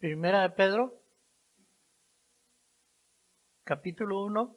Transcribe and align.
Primera 0.00 0.40
de 0.40 0.48
Pedro, 0.48 0.98
capítulo 3.64 4.24
1, 4.24 4.56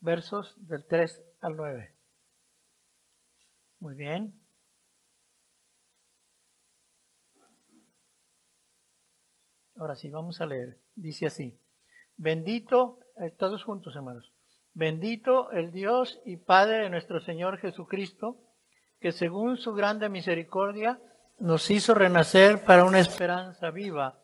versos 0.00 0.56
del 0.66 0.84
3 0.88 1.22
al 1.40 1.54
9. 1.54 1.94
Muy 3.78 3.94
bien. 3.94 4.34
Ahora 9.76 9.94
sí, 9.94 10.10
vamos 10.10 10.40
a 10.40 10.46
leer. 10.46 10.80
Dice 10.96 11.26
así. 11.26 11.56
Bendito, 12.16 12.98
eh, 13.20 13.30
todos 13.30 13.62
juntos 13.62 13.94
hermanos. 13.94 14.32
Bendito 14.72 15.52
el 15.52 15.70
Dios 15.70 16.20
y 16.24 16.38
Padre 16.38 16.78
de 16.78 16.90
nuestro 16.90 17.20
Señor 17.20 17.58
Jesucristo, 17.58 18.40
que 18.98 19.12
según 19.12 19.58
su 19.58 19.74
grande 19.74 20.08
misericordia 20.08 21.00
nos 21.38 21.70
hizo 21.70 21.94
renacer 21.94 22.64
para 22.64 22.84
una 22.84 22.98
esperanza 22.98 23.70
viva 23.70 24.23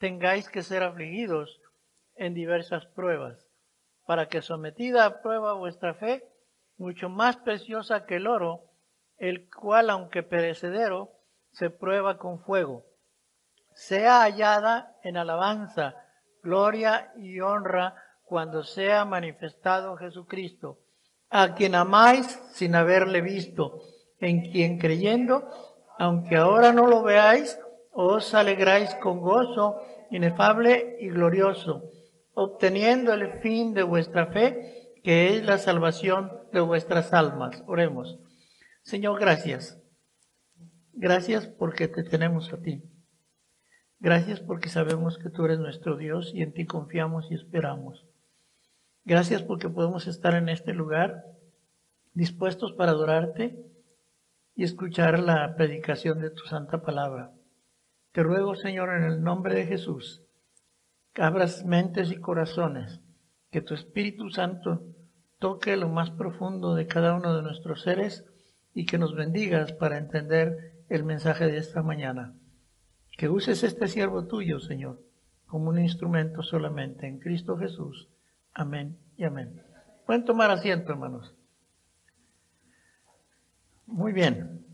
tengáis 0.00 0.48
que 0.48 0.62
ser 0.62 0.82
afligidos 0.82 1.60
en 2.16 2.34
diversas 2.34 2.86
pruebas, 2.86 3.46
para 4.06 4.28
que 4.28 4.42
sometida 4.42 5.04
a 5.04 5.22
prueba 5.22 5.52
vuestra 5.52 5.94
fe, 5.94 6.24
mucho 6.78 7.10
más 7.10 7.36
preciosa 7.36 8.06
que 8.06 8.16
el 8.16 8.26
oro, 8.26 8.64
el 9.18 9.50
cual, 9.50 9.90
aunque 9.90 10.22
perecedero, 10.22 11.12
se 11.52 11.68
prueba 11.68 12.16
con 12.16 12.40
fuego, 12.40 12.86
sea 13.74 14.22
hallada 14.22 14.96
en 15.02 15.18
alabanza, 15.18 15.94
gloria 16.42 17.12
y 17.18 17.40
honra 17.40 17.94
cuando 18.24 18.64
sea 18.64 19.04
manifestado 19.04 19.96
Jesucristo, 19.96 20.78
a 21.28 21.54
quien 21.54 21.74
amáis 21.74 22.26
sin 22.52 22.74
haberle 22.74 23.20
visto, 23.20 23.82
en 24.18 24.50
quien 24.50 24.78
creyendo, 24.78 25.46
aunque 25.98 26.36
ahora 26.36 26.72
no 26.72 26.86
lo 26.86 27.02
veáis, 27.02 27.58
os 27.92 28.34
alegráis 28.34 28.94
con 28.96 29.20
gozo 29.20 29.82
inefable 30.10 30.96
y 31.00 31.08
glorioso, 31.08 31.90
obteniendo 32.34 33.12
el 33.12 33.40
fin 33.40 33.74
de 33.74 33.82
vuestra 33.82 34.26
fe, 34.26 34.94
que 35.02 35.34
es 35.34 35.44
la 35.44 35.58
salvación 35.58 36.32
de 36.52 36.60
vuestras 36.60 37.12
almas. 37.12 37.62
Oremos. 37.66 38.18
Señor, 38.82 39.20
gracias. 39.20 39.80
Gracias 40.92 41.46
porque 41.46 41.88
te 41.88 42.02
tenemos 42.02 42.52
a 42.52 42.60
ti. 42.60 42.82
Gracias 43.98 44.40
porque 44.40 44.68
sabemos 44.68 45.18
que 45.18 45.30
tú 45.30 45.44
eres 45.44 45.58
nuestro 45.58 45.96
Dios 45.96 46.32
y 46.34 46.42
en 46.42 46.52
ti 46.52 46.66
confiamos 46.66 47.30
y 47.30 47.34
esperamos. 47.34 48.06
Gracias 49.04 49.42
porque 49.42 49.68
podemos 49.68 50.06
estar 50.06 50.34
en 50.34 50.48
este 50.48 50.72
lugar 50.72 51.24
dispuestos 52.14 52.72
para 52.72 52.92
adorarte 52.92 53.58
y 54.54 54.64
escuchar 54.64 55.20
la 55.20 55.54
predicación 55.54 56.20
de 56.20 56.30
tu 56.30 56.44
santa 56.44 56.82
palabra. 56.82 57.32
Te 58.12 58.22
ruego, 58.22 58.56
Señor, 58.56 58.90
en 58.90 59.04
el 59.04 59.22
nombre 59.22 59.54
de 59.54 59.66
Jesús, 59.66 60.22
que 61.12 61.22
abras 61.22 61.64
mentes 61.64 62.10
y 62.10 62.16
corazones, 62.16 63.00
que 63.50 63.60
tu 63.60 63.74
Espíritu 63.74 64.30
Santo 64.30 64.82
toque 65.38 65.76
lo 65.76 65.88
más 65.88 66.10
profundo 66.10 66.74
de 66.74 66.86
cada 66.86 67.14
uno 67.14 67.36
de 67.36 67.42
nuestros 67.42 67.82
seres 67.82 68.24
y 68.74 68.84
que 68.84 68.98
nos 68.98 69.14
bendigas 69.14 69.72
para 69.72 69.98
entender 69.98 70.84
el 70.88 71.04
mensaje 71.04 71.46
de 71.46 71.58
esta 71.58 71.82
mañana. 71.82 72.34
Que 73.16 73.28
uses 73.28 73.62
este 73.62 73.86
siervo 73.86 74.26
tuyo, 74.26 74.60
Señor, 74.60 75.00
como 75.46 75.70
un 75.70 75.78
instrumento 75.78 76.42
solamente 76.42 77.06
en 77.06 77.20
Cristo 77.20 77.56
Jesús. 77.56 78.08
Amén 78.52 78.98
y 79.16 79.24
amén. 79.24 79.62
Pueden 80.04 80.24
tomar 80.24 80.50
asiento, 80.50 80.90
hermanos. 80.92 81.34
Muy 83.86 84.12
bien. 84.12 84.69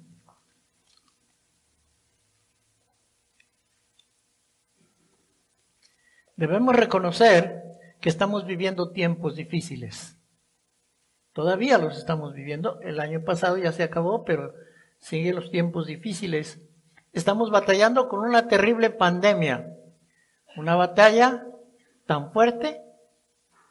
Debemos 6.37 6.77
reconocer 6.77 7.63
que 8.01 8.09
estamos 8.09 8.47
viviendo 8.47 8.93
tiempos 8.93 9.37
difíciles. 9.37 10.19
Todavía 11.33 11.79
los 11.79 11.99
estamos 11.99 12.35
viviendo. 12.35 12.81
El 12.81 13.01
año 13.01 13.25
pasado 13.25 13.57
ya 13.59 13.73
se 13.73 13.83
acabó, 13.83 14.25
pero 14.25 14.55
siguen 14.99 15.37
los 15.37 15.51
tiempos 15.51 15.87
difíciles 15.87 16.61
estamos 17.17 17.51
batallando 17.51 18.11
con 18.11 18.21
una 18.21 18.47
terrible 18.47 18.91
pandemia, 18.91 19.75
una 20.55 20.77
batalla 20.77 21.47
tan 22.05 22.31
fuerte 22.31 22.83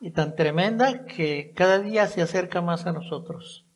y 0.01 0.09
tan 0.09 0.35
tremenda 0.35 1.05
que 1.05 1.53
cada 1.55 1.77
día 1.77 2.07
se 2.07 2.23
acerca 2.23 2.61
más 2.61 2.87
a 2.87 2.91
nosotros. 2.91 3.67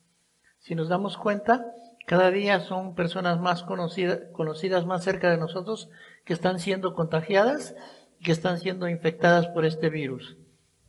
Si 0.57 0.73
nos 0.73 0.89
damos 0.89 1.17
cuenta, 1.17 1.67
cada 2.07 2.31
día 2.31 2.61
son 2.61 2.95
personas 2.95 3.39
más 3.39 3.61
conocidas, 3.61 4.21
conocidas 4.33 4.88
más 4.88 5.03
cerca 5.03 5.29
de 5.29 5.38
nosotros 5.38 5.91
que 6.25 6.33
están 6.33 6.59
siendo 6.59 6.95
contagiadas 6.95 7.75
que 8.24 8.31
están 8.31 8.59
siendo 8.59 8.88
infectadas 8.88 9.47
por 9.47 9.66
este 9.66 9.90
virus. 9.90 10.38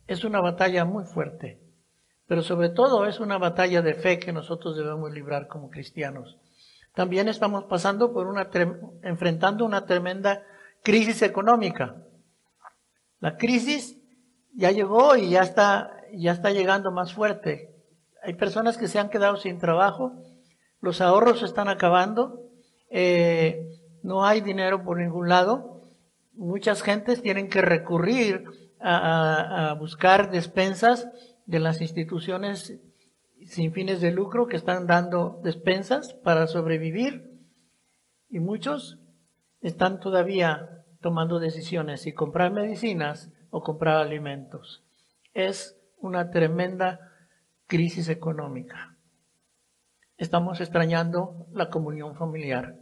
Es 0.07 0.23
una 0.23 0.41
batalla 0.41 0.85
muy 0.85 1.05
fuerte, 1.05 1.61
pero 2.27 2.41
sobre 2.41 2.69
todo 2.69 3.05
es 3.05 3.19
una 3.19 3.37
batalla 3.37 3.81
de 3.81 3.93
fe 3.93 4.19
que 4.19 4.33
nosotros 4.33 4.75
debemos 4.75 5.11
librar 5.11 5.47
como 5.47 5.69
cristianos. 5.69 6.37
También 6.93 7.29
estamos 7.29 7.65
pasando 7.65 8.11
por 8.11 8.27
una, 8.27 8.49
enfrentando 9.03 9.63
una 9.63 9.85
tremenda 9.85 10.43
crisis 10.83 11.21
económica. 11.21 11.95
La 13.19 13.37
crisis 13.37 13.97
ya 14.53 14.71
llegó 14.71 15.15
y 15.15 15.29
ya 15.29 15.41
está, 15.41 15.95
ya 16.13 16.33
está 16.33 16.51
llegando 16.51 16.91
más 16.91 17.13
fuerte. 17.13 17.73
Hay 18.23 18.33
personas 18.33 18.77
que 18.77 18.87
se 18.87 18.99
han 18.99 19.09
quedado 19.09 19.37
sin 19.37 19.57
trabajo, 19.57 20.21
los 20.81 20.99
ahorros 20.99 21.43
están 21.43 21.69
acabando, 21.69 22.41
eh, 22.89 23.79
no 24.03 24.25
hay 24.25 24.41
dinero 24.41 24.83
por 24.83 24.97
ningún 24.97 25.29
lado. 25.29 25.70
Muchas 26.41 26.81
gentes 26.81 27.21
tienen 27.21 27.49
que 27.49 27.61
recurrir 27.61 28.45
a, 28.79 29.75
buscar 29.77 30.31
despensas 30.31 31.07
de 31.45 31.59
las 31.59 31.81
instituciones 31.81 32.81
sin 33.45 33.71
fines 33.73 34.01
de 34.01 34.11
lucro 34.11 34.47
que 34.47 34.57
están 34.57 34.87
dando 34.87 35.39
despensas 35.43 36.15
para 36.15 36.47
sobrevivir 36.47 37.39
y 38.27 38.39
muchos 38.39 38.97
están 39.61 39.99
todavía 39.99 40.83
tomando 40.99 41.37
decisiones 41.37 42.01
si 42.01 42.11
comprar 42.11 42.51
medicinas 42.51 43.31
o 43.51 43.61
comprar 43.61 43.97
alimentos. 43.97 44.83
Es 45.35 45.77
una 45.99 46.31
tremenda 46.31 47.11
crisis 47.67 48.09
económica. 48.09 48.97
Estamos 50.17 50.59
extrañando 50.59 51.45
la 51.53 51.69
comunión 51.69 52.15
familiar. 52.15 52.79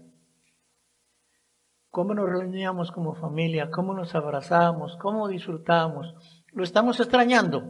Cómo 1.92 2.14
nos 2.14 2.30
reuníamos 2.30 2.92
como 2.92 3.16
familia, 3.16 3.72
cómo 3.72 3.94
nos 3.94 4.14
abrazábamos, 4.14 4.96
cómo 4.98 5.28
disfrutábamos. 5.28 6.14
Lo 6.54 6.64
estamos 6.64 7.00
extrañando. 7.00 7.64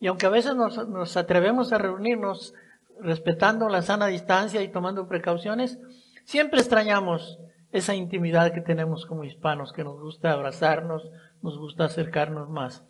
Y 0.00 0.06
aunque 0.08 0.26
a 0.26 0.30
veces 0.30 0.54
nos, 0.56 1.16
atrevemos 1.16 1.72
a 1.72 1.78
reunirnos 1.78 2.54
respetando 3.00 3.68
la 3.68 3.82
sana 3.82 4.06
distancia 4.06 4.62
y 4.62 4.68
tomando 4.68 5.08
precauciones, 5.08 5.78
siempre 6.24 6.60
extrañamos 6.60 7.38
esa 7.70 7.94
intimidad 7.94 8.52
que 8.52 8.60
tenemos 8.60 9.06
como 9.06 9.24
hispanos, 9.24 9.72
que 9.72 9.84
nos 9.84 10.00
gusta 10.00 10.32
abrazarnos, 10.32 11.08
nos 11.42 11.58
gusta 11.58 11.84
acercarnos 11.84 12.48
más. 12.48 12.84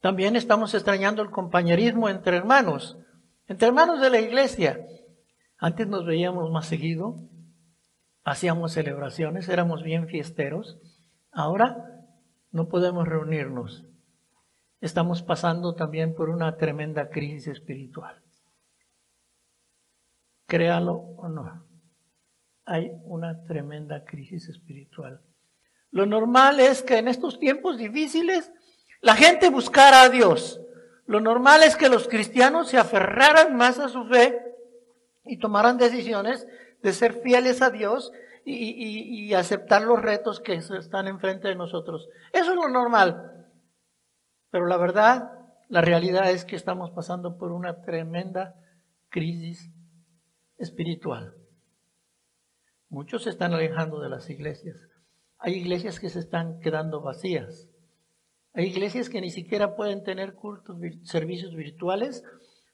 También 0.00 0.36
estamos 0.36 0.72
extrañando 0.74 1.22
el 1.22 1.30
compañerismo 1.30 2.08
entre 2.08 2.36
hermanos, 2.36 2.96
entre 3.46 3.68
hermanos 3.68 4.00
de 4.00 4.10
la 4.10 4.20
iglesia. 4.20 4.80
Antes 5.58 5.88
nos 5.88 6.06
veíamos 6.06 6.50
más 6.50 6.66
seguido, 6.66 7.16
hacíamos 8.24 8.72
celebraciones, 8.72 9.48
éramos 9.48 9.82
bien 9.82 10.08
fiesteros. 10.08 10.78
Ahora 11.32 12.04
no 12.50 12.68
podemos 12.68 13.06
reunirnos 13.06 13.84
estamos 14.80 15.22
pasando 15.22 15.74
también 15.74 16.14
por 16.14 16.30
una 16.30 16.56
tremenda 16.56 17.10
crisis 17.10 17.48
espiritual. 17.48 18.22
Créalo 20.46 20.94
o 20.94 21.28
no, 21.28 21.66
hay 22.64 22.90
una 23.04 23.44
tremenda 23.44 24.04
crisis 24.04 24.48
espiritual. 24.48 25.20
Lo 25.90 26.06
normal 26.06 26.60
es 26.60 26.82
que 26.82 26.98
en 26.98 27.08
estos 27.08 27.38
tiempos 27.38 27.78
difíciles 27.78 28.52
la 29.00 29.14
gente 29.14 29.50
buscara 29.50 30.02
a 30.02 30.08
Dios. 30.08 30.60
Lo 31.06 31.20
normal 31.20 31.62
es 31.62 31.76
que 31.76 31.88
los 31.88 32.08
cristianos 32.08 32.68
se 32.68 32.78
aferraran 32.78 33.56
más 33.56 33.78
a 33.78 33.88
su 33.88 34.04
fe 34.06 34.40
y 35.24 35.38
tomaran 35.38 35.78
decisiones 35.78 36.46
de 36.82 36.92
ser 36.92 37.14
fieles 37.22 37.62
a 37.62 37.70
Dios 37.70 38.12
y, 38.44 39.32
aceptar 39.34 39.82
los 39.82 40.00
retos 40.00 40.40
que 40.40 40.54
están 40.54 41.06
enfrente 41.06 41.48
de 41.48 41.54
nosotros. 41.54 42.08
Eso 42.32 42.50
es 42.50 42.56
lo 42.56 42.68
normal. 42.68 43.46
Pero 44.50 44.66
la 44.66 44.76
verdad, 44.76 45.30
la 45.68 45.80
realidad 45.80 46.30
es 46.30 46.44
que 46.44 46.56
estamos 46.56 46.90
pasando 46.90 47.38
por 47.38 47.52
una 47.52 47.82
tremenda 47.82 48.54
crisis 49.08 49.70
espiritual. 50.56 51.34
Muchos 52.88 53.24
se 53.24 53.30
están 53.30 53.52
alejando 53.52 54.00
de 54.00 54.08
las 54.08 54.28
iglesias. 54.30 54.76
Hay 55.38 55.54
iglesias 55.54 56.00
que 56.00 56.08
se 56.08 56.18
están 56.18 56.58
quedando 56.60 57.00
vacías. 57.00 57.68
Hay 58.52 58.66
iglesias 58.66 59.08
que 59.08 59.20
ni 59.20 59.30
siquiera 59.30 59.76
pueden 59.76 60.02
tener 60.02 60.34
cultos, 60.34 60.76
servicios 61.04 61.54
virtuales 61.54 62.24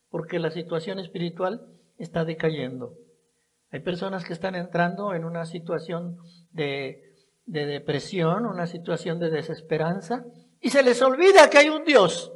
porque 0.09 0.39
la 0.39 0.51
situación 0.51 0.99
espiritual 0.99 1.67
está 1.99 2.25
decayendo. 2.25 2.95
Hay 3.71 3.81
personas 3.81 4.25
que 4.25 4.33
están 4.33 4.55
entrando 4.55 5.15
en 5.15 5.25
una 5.25 5.45
situación 5.45 6.19
de, 6.53 7.15
de 7.47 7.67
depresión, 7.67 8.47
una 8.47 8.67
situación 8.67 9.19
de 9.19 9.31
desesperanza, 9.31 10.25
y 10.61 10.71
se 10.71 10.83
les 10.83 11.01
olvida 11.03 11.51
que 11.51 11.59
hay 11.59 11.69
un 11.69 11.85
Dios. 11.85 12.33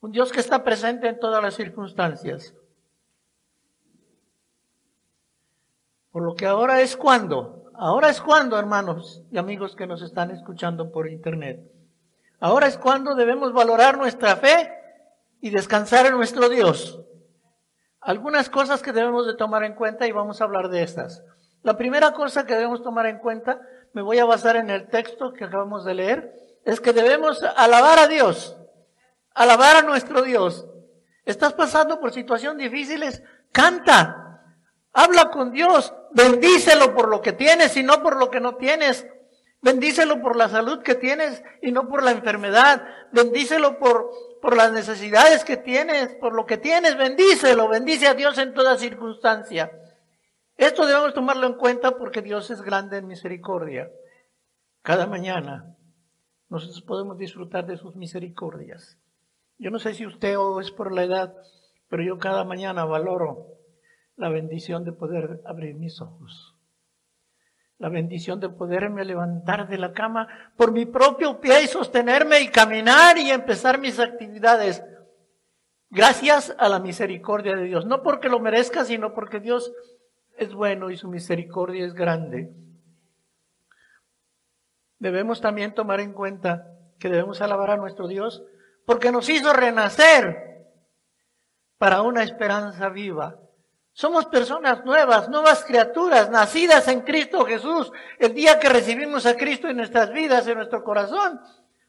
Un 0.00 0.12
Dios 0.12 0.32
que 0.32 0.40
está 0.40 0.64
presente 0.64 1.08
en 1.08 1.20
todas 1.20 1.42
las 1.42 1.54
circunstancias. 1.54 2.54
Por 6.10 6.24
lo 6.24 6.34
que 6.34 6.46
ahora 6.46 6.80
es 6.80 6.96
cuando, 6.96 7.70
ahora 7.74 8.10
es 8.10 8.20
cuando, 8.20 8.58
hermanos 8.58 9.22
y 9.30 9.38
amigos 9.38 9.74
que 9.74 9.86
nos 9.86 10.02
están 10.02 10.30
escuchando 10.30 10.92
por 10.92 11.08
internet. 11.08 11.62
Ahora 12.38 12.66
es 12.66 12.76
cuando 12.76 13.14
debemos 13.14 13.52
valorar 13.52 13.96
nuestra 13.96 14.36
fe 14.36 14.72
y 15.40 15.50
descansar 15.50 16.06
en 16.06 16.14
nuestro 16.14 16.48
Dios. 16.48 17.00
Algunas 18.02 18.50
cosas 18.50 18.82
que 18.82 18.92
debemos 18.92 19.26
de 19.26 19.34
tomar 19.34 19.62
en 19.62 19.74
cuenta 19.74 20.08
y 20.08 20.12
vamos 20.12 20.40
a 20.40 20.44
hablar 20.44 20.68
de 20.68 20.82
estas. 20.82 21.22
La 21.62 21.76
primera 21.76 22.12
cosa 22.12 22.44
que 22.44 22.54
debemos 22.54 22.82
tomar 22.82 23.06
en 23.06 23.18
cuenta, 23.18 23.60
me 23.92 24.02
voy 24.02 24.18
a 24.18 24.24
basar 24.24 24.56
en 24.56 24.70
el 24.70 24.88
texto 24.88 25.32
que 25.32 25.44
acabamos 25.44 25.84
de 25.84 25.94
leer, 25.94 26.34
es 26.64 26.80
que 26.80 26.92
debemos 26.92 27.42
alabar 27.56 28.00
a 28.00 28.08
Dios, 28.08 28.56
alabar 29.34 29.76
a 29.76 29.82
nuestro 29.82 30.22
Dios. 30.22 30.66
Estás 31.24 31.52
pasando 31.52 32.00
por 32.00 32.12
situaciones 32.12 32.70
difíciles, 32.70 33.22
canta, 33.52 34.42
habla 34.92 35.30
con 35.30 35.52
Dios, 35.52 35.94
bendícelo 36.10 36.94
por 36.94 37.08
lo 37.08 37.22
que 37.22 37.32
tienes 37.32 37.76
y 37.76 37.84
no 37.84 38.02
por 38.02 38.16
lo 38.16 38.30
que 38.30 38.40
no 38.40 38.56
tienes. 38.56 39.06
Bendícelo 39.60 40.20
por 40.20 40.34
la 40.34 40.48
salud 40.48 40.82
que 40.82 40.96
tienes 40.96 41.44
y 41.62 41.70
no 41.70 41.88
por 41.88 42.02
la 42.02 42.10
enfermedad. 42.10 42.84
Bendícelo 43.12 43.78
por, 43.78 44.10
por 44.42 44.56
las 44.56 44.72
necesidades 44.72 45.44
que 45.44 45.56
tienes, 45.56 46.16
por 46.16 46.34
lo 46.34 46.44
que 46.46 46.58
tienes. 46.58 46.98
Bendícelo, 46.98 47.68
bendice 47.68 48.08
a 48.08 48.14
Dios 48.14 48.36
en 48.38 48.52
toda 48.52 48.76
circunstancia. 48.76 49.70
Esto 50.56 50.84
debemos 50.84 51.14
tomarlo 51.14 51.46
en 51.46 51.54
cuenta 51.54 51.96
porque 51.96 52.22
Dios 52.22 52.50
es 52.50 52.60
grande 52.60 52.98
en 52.98 53.06
misericordia. 53.06 53.88
Cada 54.82 55.06
mañana 55.06 55.76
nosotros 56.48 56.82
podemos 56.82 57.16
disfrutar 57.16 57.66
de 57.66 57.76
sus 57.76 57.94
misericordias. 57.94 58.98
Yo 59.58 59.70
no 59.70 59.78
sé 59.78 59.94
si 59.94 60.06
usted 60.06 60.36
o 60.36 60.60
es 60.60 60.72
por 60.72 60.92
la 60.92 61.04
edad, 61.04 61.36
pero 61.88 62.02
yo 62.02 62.18
cada 62.18 62.42
mañana 62.42 62.84
valoro 62.84 63.46
la 64.16 64.28
bendición 64.28 64.84
de 64.84 64.92
poder 64.92 65.40
abrir 65.46 65.76
mis 65.76 66.00
ojos. 66.00 66.51
La 67.82 67.88
bendición 67.88 68.38
de 68.38 68.48
poderme 68.48 69.04
levantar 69.04 69.66
de 69.66 69.76
la 69.76 69.92
cama 69.92 70.28
por 70.56 70.70
mi 70.70 70.86
propio 70.86 71.40
pie 71.40 71.64
y 71.64 71.66
sostenerme 71.66 72.40
y 72.40 72.46
caminar 72.46 73.18
y 73.18 73.28
empezar 73.28 73.80
mis 73.80 73.98
actividades. 73.98 74.84
Gracias 75.90 76.54
a 76.60 76.68
la 76.68 76.78
misericordia 76.78 77.56
de 77.56 77.64
Dios. 77.64 77.84
No 77.84 78.04
porque 78.04 78.28
lo 78.28 78.38
merezca, 78.38 78.84
sino 78.84 79.14
porque 79.14 79.40
Dios 79.40 79.72
es 80.36 80.54
bueno 80.54 80.90
y 80.90 80.96
su 80.96 81.08
misericordia 81.08 81.84
es 81.84 81.92
grande. 81.92 82.54
Debemos 85.00 85.40
también 85.40 85.74
tomar 85.74 85.98
en 85.98 86.12
cuenta 86.12 86.68
que 87.00 87.08
debemos 87.08 87.42
alabar 87.42 87.70
a 87.72 87.76
nuestro 87.78 88.06
Dios 88.06 88.44
porque 88.86 89.10
nos 89.10 89.28
hizo 89.28 89.52
renacer 89.52 90.68
para 91.78 92.02
una 92.02 92.22
esperanza 92.22 92.90
viva. 92.90 93.41
Somos 93.94 94.24
personas 94.26 94.84
nuevas, 94.84 95.28
nuevas 95.28 95.64
criaturas, 95.64 96.30
nacidas 96.30 96.88
en 96.88 97.02
Cristo 97.02 97.44
Jesús. 97.44 97.92
El 98.18 98.32
día 98.32 98.58
que 98.58 98.68
recibimos 98.68 99.26
a 99.26 99.36
Cristo 99.36 99.68
en 99.68 99.76
nuestras 99.76 100.10
vidas, 100.12 100.46
en 100.46 100.56
nuestro 100.56 100.82
corazón, 100.82 101.40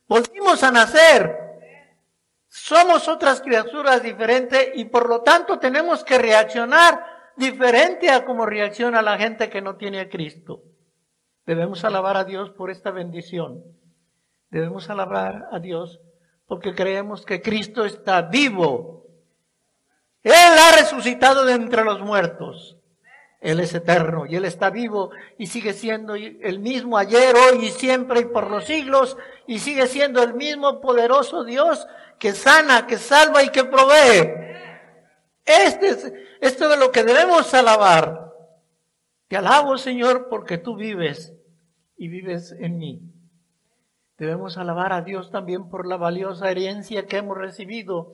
volvimos 0.08 0.64
a 0.64 0.72
nacer. 0.72 1.34
Somos 2.50 3.08
otras 3.08 3.42
criaturas 3.42 4.04
diferentes 4.04 4.72
y 4.76 4.86
por 4.86 5.08
lo 5.08 5.22
tanto 5.22 5.60
tenemos 5.60 6.04
que 6.04 6.18
reaccionar 6.18 7.04
diferente 7.38 8.12
a 8.12 8.26
como 8.26 8.46
reacciona 8.46 9.02
la 9.02 9.18
gente 9.18 9.50
que 9.50 9.62
no 9.62 9.78
tiene 9.78 10.02
a 10.02 10.10
Cristo. 10.10 10.62
Debemos 11.46 11.84
alabar 11.84 12.18
a 12.18 12.26
Dios 12.26 12.52
por 12.52 12.70
esta 12.70 12.92
bendición. 12.92 13.64
Debemos 14.50 14.90
alabar 14.90 15.48
a 15.52 15.60
Dios 15.60 16.00
porque 16.46 16.76
creemos 16.76 17.26
que 17.26 17.42
Cristo 17.42 17.86
está 17.86 18.22
vivo 18.22 19.03
él 20.30 20.34
ha 20.34 20.78
resucitado 20.78 21.46
de 21.46 21.54
entre 21.54 21.84
los 21.84 22.00
muertos. 22.00 22.78
Él 23.44 23.60
es 23.60 23.74
eterno 23.75 24.25
y 24.25 24.38
Él 24.38 24.46
está 24.46 24.70
vivo 24.70 25.12
y 25.38 25.48
sigue 25.48 25.74
siendo 25.74 26.16
el 26.16 26.60
mismo 26.60 26.98
ayer, 26.98 27.36
hoy 27.36 27.66
y 27.66 27.72
siempre 27.72 28.22
y 28.22 28.25
por 28.25 28.50
los 28.50 28.64
siglos 28.64 29.18
y 29.48 29.60
sigue 29.60 29.88
siendo 29.88 30.24
el 30.24 30.34
mismo 30.34 30.80
poderoso 30.80 31.44
Dios 31.44 31.86
que 32.20 32.31
sana, 32.31 32.88
que 32.88 32.98
salva 32.98 33.44
y 33.44 33.50
que 33.50 33.66
provee. 33.66 34.31
Este 35.44 35.90
es, 35.90 36.14
esto 36.40 36.70
de 36.70 36.78
lo 36.78 36.94
que 36.94 37.04
debemos 37.04 37.54
alabar. 37.54 38.31
Te 39.28 39.36
alabo, 39.36 39.78
Señor, 39.78 40.30
porque 40.30 40.58
tú 40.58 40.78
vives 40.78 41.34
y 41.98 42.08
vives 42.08 42.56
en 42.58 42.78
mí. 42.78 43.02
Debemos 44.18 44.58
alabar 44.58 44.94
a 44.94 45.02
Dios 45.02 45.31
también 45.31 45.70
por 45.70 45.86
la 45.86 45.98
valiosa 45.98 46.50
herencia 46.50 47.08
que 47.08 47.18
hemos 47.18 47.38
recibido 47.38 48.14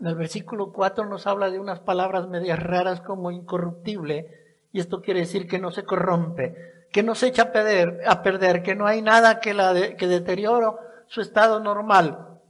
en 0.00 0.06
el 0.06 0.14
versículo 0.14 0.72
4 0.72 1.06
nos 1.06 1.26
habla 1.26 1.50
de 1.50 1.58
unas 1.58 1.80
palabras 1.80 2.28
medias 2.28 2.62
raras 2.62 3.00
como 3.00 3.30
incorruptible, 3.30 4.68
y 4.72 4.80
esto 4.80 5.00
quiere 5.00 5.20
decir 5.20 5.48
que 5.48 5.58
no 5.58 5.70
se 5.70 5.84
corrompe, 5.84 6.86
que 6.92 7.02
no 7.02 7.14
se 7.14 7.28
echa 7.28 7.44
a 7.44 7.52
perder, 7.52 8.02
a 8.06 8.22
perder 8.22 8.62
que 8.62 8.74
no 8.74 8.86
hay 8.86 9.00
nada 9.00 9.40
que, 9.40 9.54
la 9.54 9.96
que 9.96 10.06
deteriore 10.06 10.66
su 11.06 11.22
estado 11.22 11.60
normal. 11.60 12.40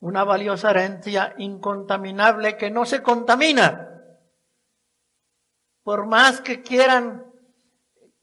Una 0.00 0.24
valiosa 0.24 0.70
herencia 0.70 1.34
incontaminable 1.38 2.56
que 2.56 2.70
no 2.70 2.86
se 2.86 3.02
contamina. 3.02 3.88
Por 5.84 6.06
más 6.06 6.40
que 6.40 6.62
quieran 6.62 7.26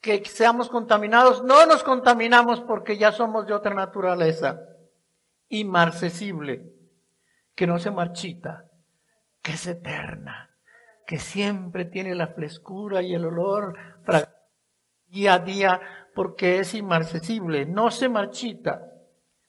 que 0.02 0.26
seamos 0.26 0.70
contaminados, 0.70 1.44
no 1.44 1.66
nos 1.66 1.84
contaminamos 1.84 2.62
porque 2.62 2.98
ya 2.98 3.12
somos 3.12 3.46
de 3.46 3.54
otra 3.54 3.76
naturaleza, 3.76 4.60
inmarcesible 5.50 6.79
que 7.60 7.68
no 7.68 7.78
se 7.78 7.92
marchita, 7.92 8.64
que 9.42 9.52
es 9.52 9.68
eterna, 9.68 10.50
que 11.06 11.20
siempre 11.20 11.84
tiene 11.84 12.16
la 12.16 12.28
frescura 12.28 13.02
y 13.02 13.14
el 13.14 13.26
olor 13.26 13.76
día 15.08 15.34
a 15.34 15.40
día 15.40 15.82
porque 16.16 16.60
es 16.60 16.74
inmarcesible, 16.74 17.66
no 17.66 17.92
se 17.92 18.08
marchita. 18.08 18.94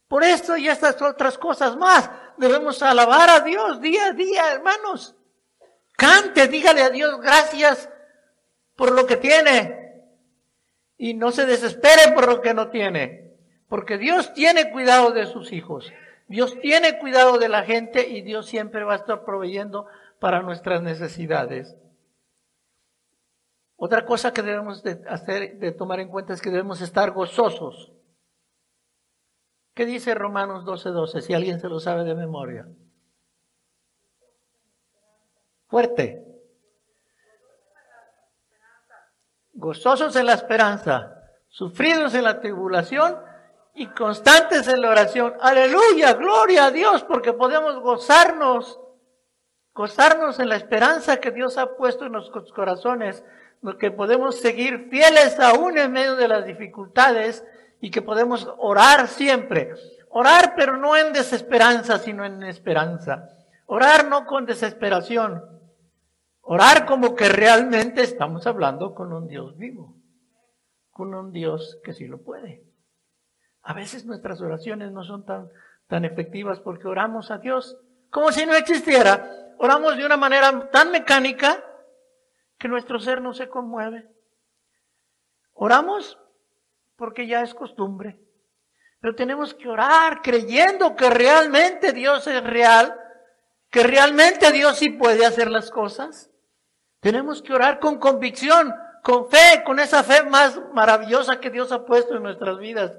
Por 0.08 0.24
esto 0.24 0.56
y 0.56 0.66
estas 0.66 1.00
otras 1.00 1.38
cosas 1.38 1.76
más, 1.76 2.10
debemos 2.36 2.82
alabar 2.82 3.30
a 3.30 3.40
Dios 3.42 3.80
día 3.80 4.06
a 4.06 4.12
día, 4.12 4.54
hermanos. 4.54 5.14
Cante, 5.96 6.48
dígale 6.48 6.82
a 6.82 6.90
Dios 6.90 7.20
gracias 7.20 7.88
por 8.74 8.90
lo 8.90 9.06
que 9.06 9.18
tiene 9.18 10.02
y 10.98 11.14
no 11.14 11.30
se 11.30 11.46
desespere 11.46 12.10
por 12.12 12.26
lo 12.26 12.40
que 12.40 12.54
no 12.54 12.70
tiene, 12.70 13.36
porque 13.68 13.98
Dios 13.98 14.34
tiene 14.34 14.72
cuidado 14.72 15.12
de 15.12 15.26
sus 15.26 15.52
hijos. 15.52 15.92
Dios 16.30 16.56
tiene 16.60 16.96
cuidado 17.00 17.38
de 17.38 17.48
la 17.48 17.64
gente 17.64 18.08
y 18.08 18.22
Dios 18.22 18.46
siempre 18.46 18.84
va 18.84 18.92
a 18.92 18.98
estar 18.98 19.24
proveyendo 19.24 19.88
para 20.20 20.42
nuestras 20.42 20.80
necesidades. 20.80 21.76
Otra 23.74 24.04
cosa 24.04 24.32
que 24.32 24.40
debemos 24.40 24.84
de 24.84 25.02
hacer, 25.08 25.58
de 25.58 25.72
tomar 25.72 25.98
en 25.98 26.08
cuenta 26.08 26.32
es 26.32 26.40
que 26.40 26.50
debemos 26.50 26.82
estar 26.82 27.10
gozosos. 27.10 27.92
¿Qué 29.74 29.84
dice 29.84 30.14
Romanos 30.14 30.64
12:12? 30.64 30.92
12, 30.92 31.22
si 31.22 31.34
alguien 31.34 31.58
se 31.58 31.68
lo 31.68 31.80
sabe 31.80 32.04
de 32.04 32.14
memoria. 32.14 32.68
Fuerte. 35.66 36.24
Gozosos 39.54 40.14
en 40.14 40.26
la 40.26 40.34
esperanza, 40.34 41.24
sufridos 41.48 42.14
en 42.14 42.22
la 42.22 42.38
tribulación 42.38 43.29
y 43.74 43.86
constantes 43.88 44.68
en 44.68 44.80
la 44.80 44.90
oración. 44.90 45.34
Aleluya, 45.40 46.14
gloria 46.14 46.66
a 46.66 46.70
Dios, 46.70 47.02
porque 47.04 47.32
podemos 47.32 47.80
gozarnos, 47.80 48.80
gozarnos 49.74 50.38
en 50.38 50.48
la 50.48 50.56
esperanza 50.56 51.18
que 51.18 51.30
Dios 51.30 51.58
ha 51.58 51.76
puesto 51.76 52.06
en 52.06 52.12
nuestros 52.12 52.52
corazones, 52.52 53.24
que 53.78 53.90
podemos 53.90 54.36
seguir 54.40 54.88
fieles 54.90 55.38
aún 55.38 55.78
en 55.78 55.92
medio 55.92 56.16
de 56.16 56.28
las 56.28 56.46
dificultades 56.46 57.44
y 57.80 57.90
que 57.90 58.02
podemos 58.02 58.48
orar 58.58 59.08
siempre. 59.08 59.74
Orar, 60.08 60.54
pero 60.56 60.76
no 60.76 60.96
en 60.96 61.12
desesperanza, 61.12 61.98
sino 61.98 62.24
en 62.24 62.42
esperanza. 62.42 63.28
Orar 63.66 64.08
no 64.08 64.26
con 64.26 64.46
desesperación, 64.46 65.60
Orar 66.52 66.84
como 66.84 67.14
que 67.14 67.28
realmente 67.28 68.02
estamos 68.02 68.44
hablando 68.46 68.92
con 68.92 69.12
un 69.12 69.28
Dios 69.28 69.56
vivo, 69.56 69.94
con 70.90 71.14
un 71.14 71.30
Dios 71.30 71.78
que 71.84 71.92
sí 71.92 72.08
lo 72.08 72.22
puede. 72.22 72.64
A 73.62 73.72
veces 73.74 74.06
nuestras 74.06 74.40
oraciones 74.40 74.92
no 74.92 75.04
son 75.04 75.24
tan, 75.24 75.48
tan 75.86 76.04
efectivas 76.04 76.60
porque 76.60 76.88
oramos 76.88 77.30
a 77.30 77.38
Dios 77.38 77.76
como 78.10 78.32
si 78.32 78.46
no 78.46 78.54
existiera. 78.54 79.54
Oramos 79.58 79.96
de 79.96 80.04
una 80.04 80.16
manera 80.16 80.70
tan 80.70 80.90
mecánica 80.90 81.64
que 82.58 82.68
nuestro 82.68 82.98
ser 82.98 83.20
no 83.20 83.32
se 83.32 83.48
conmueve. 83.48 84.08
Oramos 85.54 86.18
porque 86.96 87.26
ya 87.26 87.42
es 87.42 87.54
costumbre. 87.54 88.18
Pero 89.00 89.14
tenemos 89.14 89.54
que 89.54 89.68
orar 89.68 90.20
creyendo 90.22 90.94
que 90.94 91.08
realmente 91.08 91.92
Dios 91.92 92.26
es 92.26 92.42
real, 92.44 92.94
que 93.70 93.82
realmente 93.82 94.52
Dios 94.52 94.76
sí 94.76 94.90
puede 94.90 95.24
hacer 95.24 95.50
las 95.50 95.70
cosas. 95.70 96.30
Tenemos 97.00 97.40
que 97.40 97.54
orar 97.54 97.80
con 97.80 97.98
convicción, 97.98 98.74
con 99.02 99.30
fe, 99.30 99.62
con 99.64 99.80
esa 99.80 100.02
fe 100.02 100.22
más 100.24 100.60
maravillosa 100.74 101.40
que 101.40 101.48
Dios 101.48 101.72
ha 101.72 101.86
puesto 101.86 102.16
en 102.16 102.22
nuestras 102.22 102.58
vidas. 102.58 102.92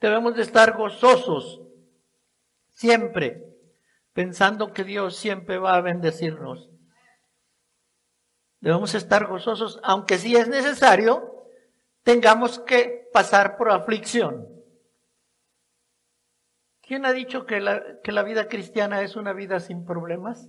Debemos 0.00 0.36
de 0.36 0.42
estar 0.42 0.76
gozosos 0.76 1.60
siempre, 2.70 3.44
pensando 4.12 4.72
que 4.72 4.84
Dios 4.84 5.16
siempre 5.16 5.58
va 5.58 5.74
a 5.74 5.80
bendecirnos. 5.80 6.70
Debemos 8.60 8.94
estar 8.94 9.26
gozosos, 9.26 9.80
aunque 9.82 10.18
si 10.18 10.36
es 10.36 10.48
necesario, 10.48 11.46
tengamos 12.02 12.60
que 12.60 13.08
pasar 13.12 13.56
por 13.56 13.70
aflicción. 13.70 14.46
¿Quién 16.80 17.04
ha 17.04 17.12
dicho 17.12 17.44
que 17.44 17.60
la, 17.60 18.00
que 18.02 18.12
la 18.12 18.22
vida 18.22 18.48
cristiana 18.48 19.02
es 19.02 19.16
una 19.16 19.32
vida 19.32 19.60
sin 19.60 19.84
problemas 19.84 20.48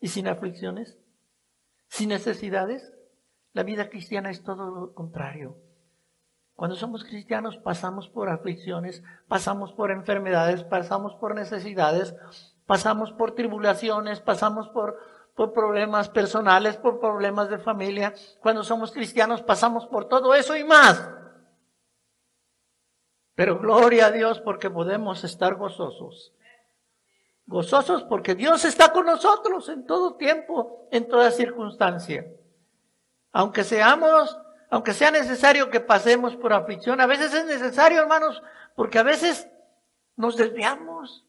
y 0.00 0.08
sin 0.08 0.28
aflicciones? 0.28 0.98
¿Sin 1.88 2.10
necesidades? 2.10 2.92
La 3.52 3.62
vida 3.62 3.88
cristiana 3.88 4.30
es 4.30 4.42
todo 4.42 4.70
lo 4.70 4.94
contrario. 4.94 5.65
Cuando 6.56 6.74
somos 6.74 7.04
cristianos 7.04 7.58
pasamos 7.58 8.08
por 8.08 8.30
aflicciones, 8.30 9.04
pasamos 9.28 9.74
por 9.74 9.90
enfermedades, 9.90 10.64
pasamos 10.64 11.14
por 11.14 11.34
necesidades, 11.34 12.16
pasamos 12.64 13.12
por 13.12 13.34
tribulaciones, 13.34 14.20
pasamos 14.20 14.68
por, 14.70 14.98
por 15.34 15.52
problemas 15.52 16.08
personales, 16.08 16.78
por 16.78 16.98
problemas 16.98 17.50
de 17.50 17.58
familia. 17.58 18.14
Cuando 18.40 18.64
somos 18.64 18.90
cristianos 18.90 19.42
pasamos 19.42 19.86
por 19.86 20.08
todo 20.08 20.34
eso 20.34 20.56
y 20.56 20.64
más. 20.64 21.06
Pero 23.34 23.58
gloria 23.58 24.06
a 24.06 24.10
Dios 24.10 24.40
porque 24.40 24.70
podemos 24.70 25.24
estar 25.24 25.56
gozosos. 25.56 26.32
Gozosos 27.44 28.02
porque 28.04 28.34
Dios 28.34 28.64
está 28.64 28.94
con 28.94 29.04
nosotros 29.04 29.68
en 29.68 29.86
todo 29.86 30.16
tiempo, 30.16 30.88
en 30.90 31.06
toda 31.06 31.30
circunstancia. 31.30 32.26
Aunque 33.30 33.62
seamos, 33.62 34.38
aunque 34.70 34.92
sea 34.92 35.10
necesario 35.10 35.70
que 35.70 35.80
pasemos 35.80 36.36
por 36.36 36.52
aflicción, 36.52 37.00
a 37.00 37.06
veces 37.06 37.32
es 37.34 37.46
necesario, 37.46 38.00
hermanos, 38.00 38.42
porque 38.74 38.98
a 38.98 39.02
veces 39.02 39.48
nos 40.16 40.36
desviamos, 40.36 41.24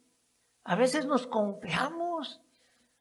a 0.63 0.75
veces 0.75 1.05
nos 1.05 1.27
confiamos, 1.27 2.41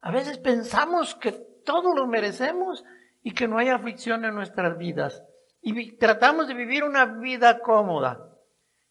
a 0.00 0.10
veces 0.10 0.38
pensamos 0.38 1.14
que 1.14 1.32
todo 1.32 1.94
lo 1.94 2.06
merecemos 2.06 2.84
y 3.22 3.32
que 3.32 3.48
no 3.48 3.58
hay 3.58 3.68
aflicción 3.68 4.24
en 4.24 4.34
nuestras 4.34 4.78
vidas. 4.78 5.22
Y 5.62 5.92
tratamos 5.96 6.46
de 6.46 6.54
vivir 6.54 6.84
una 6.84 7.06
vida 7.06 7.58
cómoda. 7.58 8.30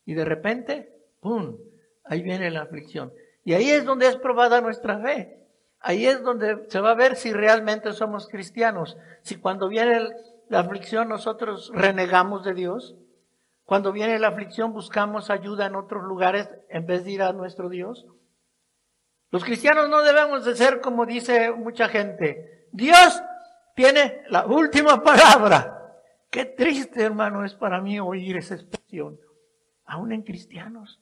Y 0.06 0.14
de 0.14 0.26
repente, 0.26 0.94
¡pum! 1.22 1.58
Ahí 2.04 2.22
viene 2.22 2.52
la 2.52 2.64
aflicción. 2.64 3.14
Y 3.46 3.54
ahí 3.54 3.70
es 3.70 3.86
donde 3.86 4.08
es 4.08 4.18
probada 4.18 4.60
nuestra 4.60 5.00
fe. 5.00 5.40
Ahí 5.80 6.06
es 6.06 6.22
donde 6.22 6.66
se 6.68 6.80
va 6.82 6.92
a 6.92 6.96
ver 6.96 7.16
si 7.16 7.32
realmente 7.32 7.94
somos 7.94 8.28
cristianos. 8.28 8.98
Si 9.22 9.38
cuando 9.38 9.70
viene 9.70 10.10
la 10.50 10.60
aflicción 10.60 11.10
nosotros 11.10 11.72
renegamos 11.74 12.44
de 12.44 12.54
Dios. 12.54 12.96
Cuando 13.64 13.92
viene 13.92 14.20
la 14.20 14.30
aflicción 14.30 14.74
buscamos 14.74 15.30
ayuda 15.30 15.66
en 15.66 15.76
otros 15.76 16.04
lugares 16.04 16.50
en 16.70 16.86
vez 16.86 17.04
de 17.04 17.12
ir 17.12 17.22
a 17.22 17.34
nuestro 17.34 17.70
Dios. 17.70 18.06
Los 19.32 19.44
cristianos 19.44 19.90
no 19.90 20.02
debemos 20.02 20.46
de 20.46 20.56
ser 20.56 20.82
como 20.82 21.06
dice 21.06 21.52
mucha 21.52 21.88
gente. 21.88 22.68
Dios 22.72 23.22
tiene 23.76 24.24
la 24.30 24.46
última 24.46 25.04
palabra. 25.04 25.72
Qué 26.30 26.46
triste, 26.46 27.04
hermano, 27.04 27.44
es 27.44 27.54
para 27.54 27.82
mí 27.82 28.00
oír 28.00 28.38
esa 28.38 28.56
expresión 28.56 29.20
aún 29.86 30.12
en 30.12 30.24
cristianos, 30.24 31.00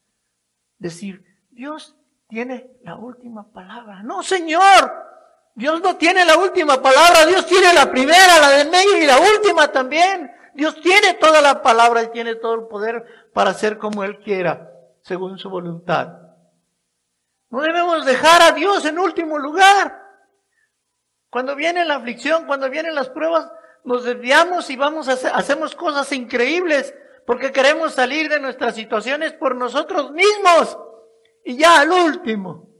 decir, 0.77 1.23
Dios 1.49 1.95
tiene 2.27 2.71
la 2.83 2.95
última 2.95 3.51
palabra. 3.51 4.03
No, 4.03 4.23
Señor, 4.23 4.61
Dios 5.55 5.81
no 5.81 5.97
tiene 5.97 6.25
la 6.25 6.37
última 6.37 6.81
palabra, 6.81 7.25
Dios 7.25 7.45
tiene 7.45 7.73
la 7.73 7.89
primera, 7.91 8.39
la 8.39 8.49
del 8.49 8.69
medio 8.69 8.97
y 8.97 9.05
la 9.05 9.19
última 9.19 9.71
también. 9.71 10.31
Dios 10.55 10.79
tiene 10.81 11.15
toda 11.15 11.41
la 11.41 11.61
palabra 11.61 12.03
y 12.03 12.11
tiene 12.11 12.35
todo 12.35 12.55
el 12.55 12.67
poder 12.67 13.29
para 13.33 13.51
hacer 13.51 13.77
como 13.77 14.03
Él 14.03 14.19
quiera, 14.19 14.71
según 15.01 15.37
su 15.37 15.49
voluntad. 15.49 16.09
No 17.49 17.61
debemos 17.61 18.05
dejar 18.05 18.41
a 18.41 18.51
Dios 18.51 18.83
en 18.85 18.97
último 18.97 19.37
lugar. 19.37 20.01
Cuando 21.29 21.55
viene 21.55 21.85
la 21.85 21.95
aflicción, 21.95 22.45
cuando 22.45 22.69
vienen 22.69 22.95
las 22.95 23.09
pruebas, 23.09 23.51
nos 23.83 24.03
desviamos 24.03 24.69
y 24.69 24.75
vamos 24.75 25.07
a 25.07 25.13
hacer, 25.13 25.31
hacemos 25.33 25.75
cosas 25.75 26.11
increíbles 26.11 26.95
porque 27.25 27.51
queremos 27.51 27.93
salir 27.93 28.29
de 28.29 28.39
nuestras 28.39 28.75
situaciones 28.75 29.33
por 29.33 29.55
nosotros 29.55 30.11
mismos. 30.11 30.77
Y 31.45 31.57
ya 31.57 31.81
al 31.81 31.91
último, 31.91 32.72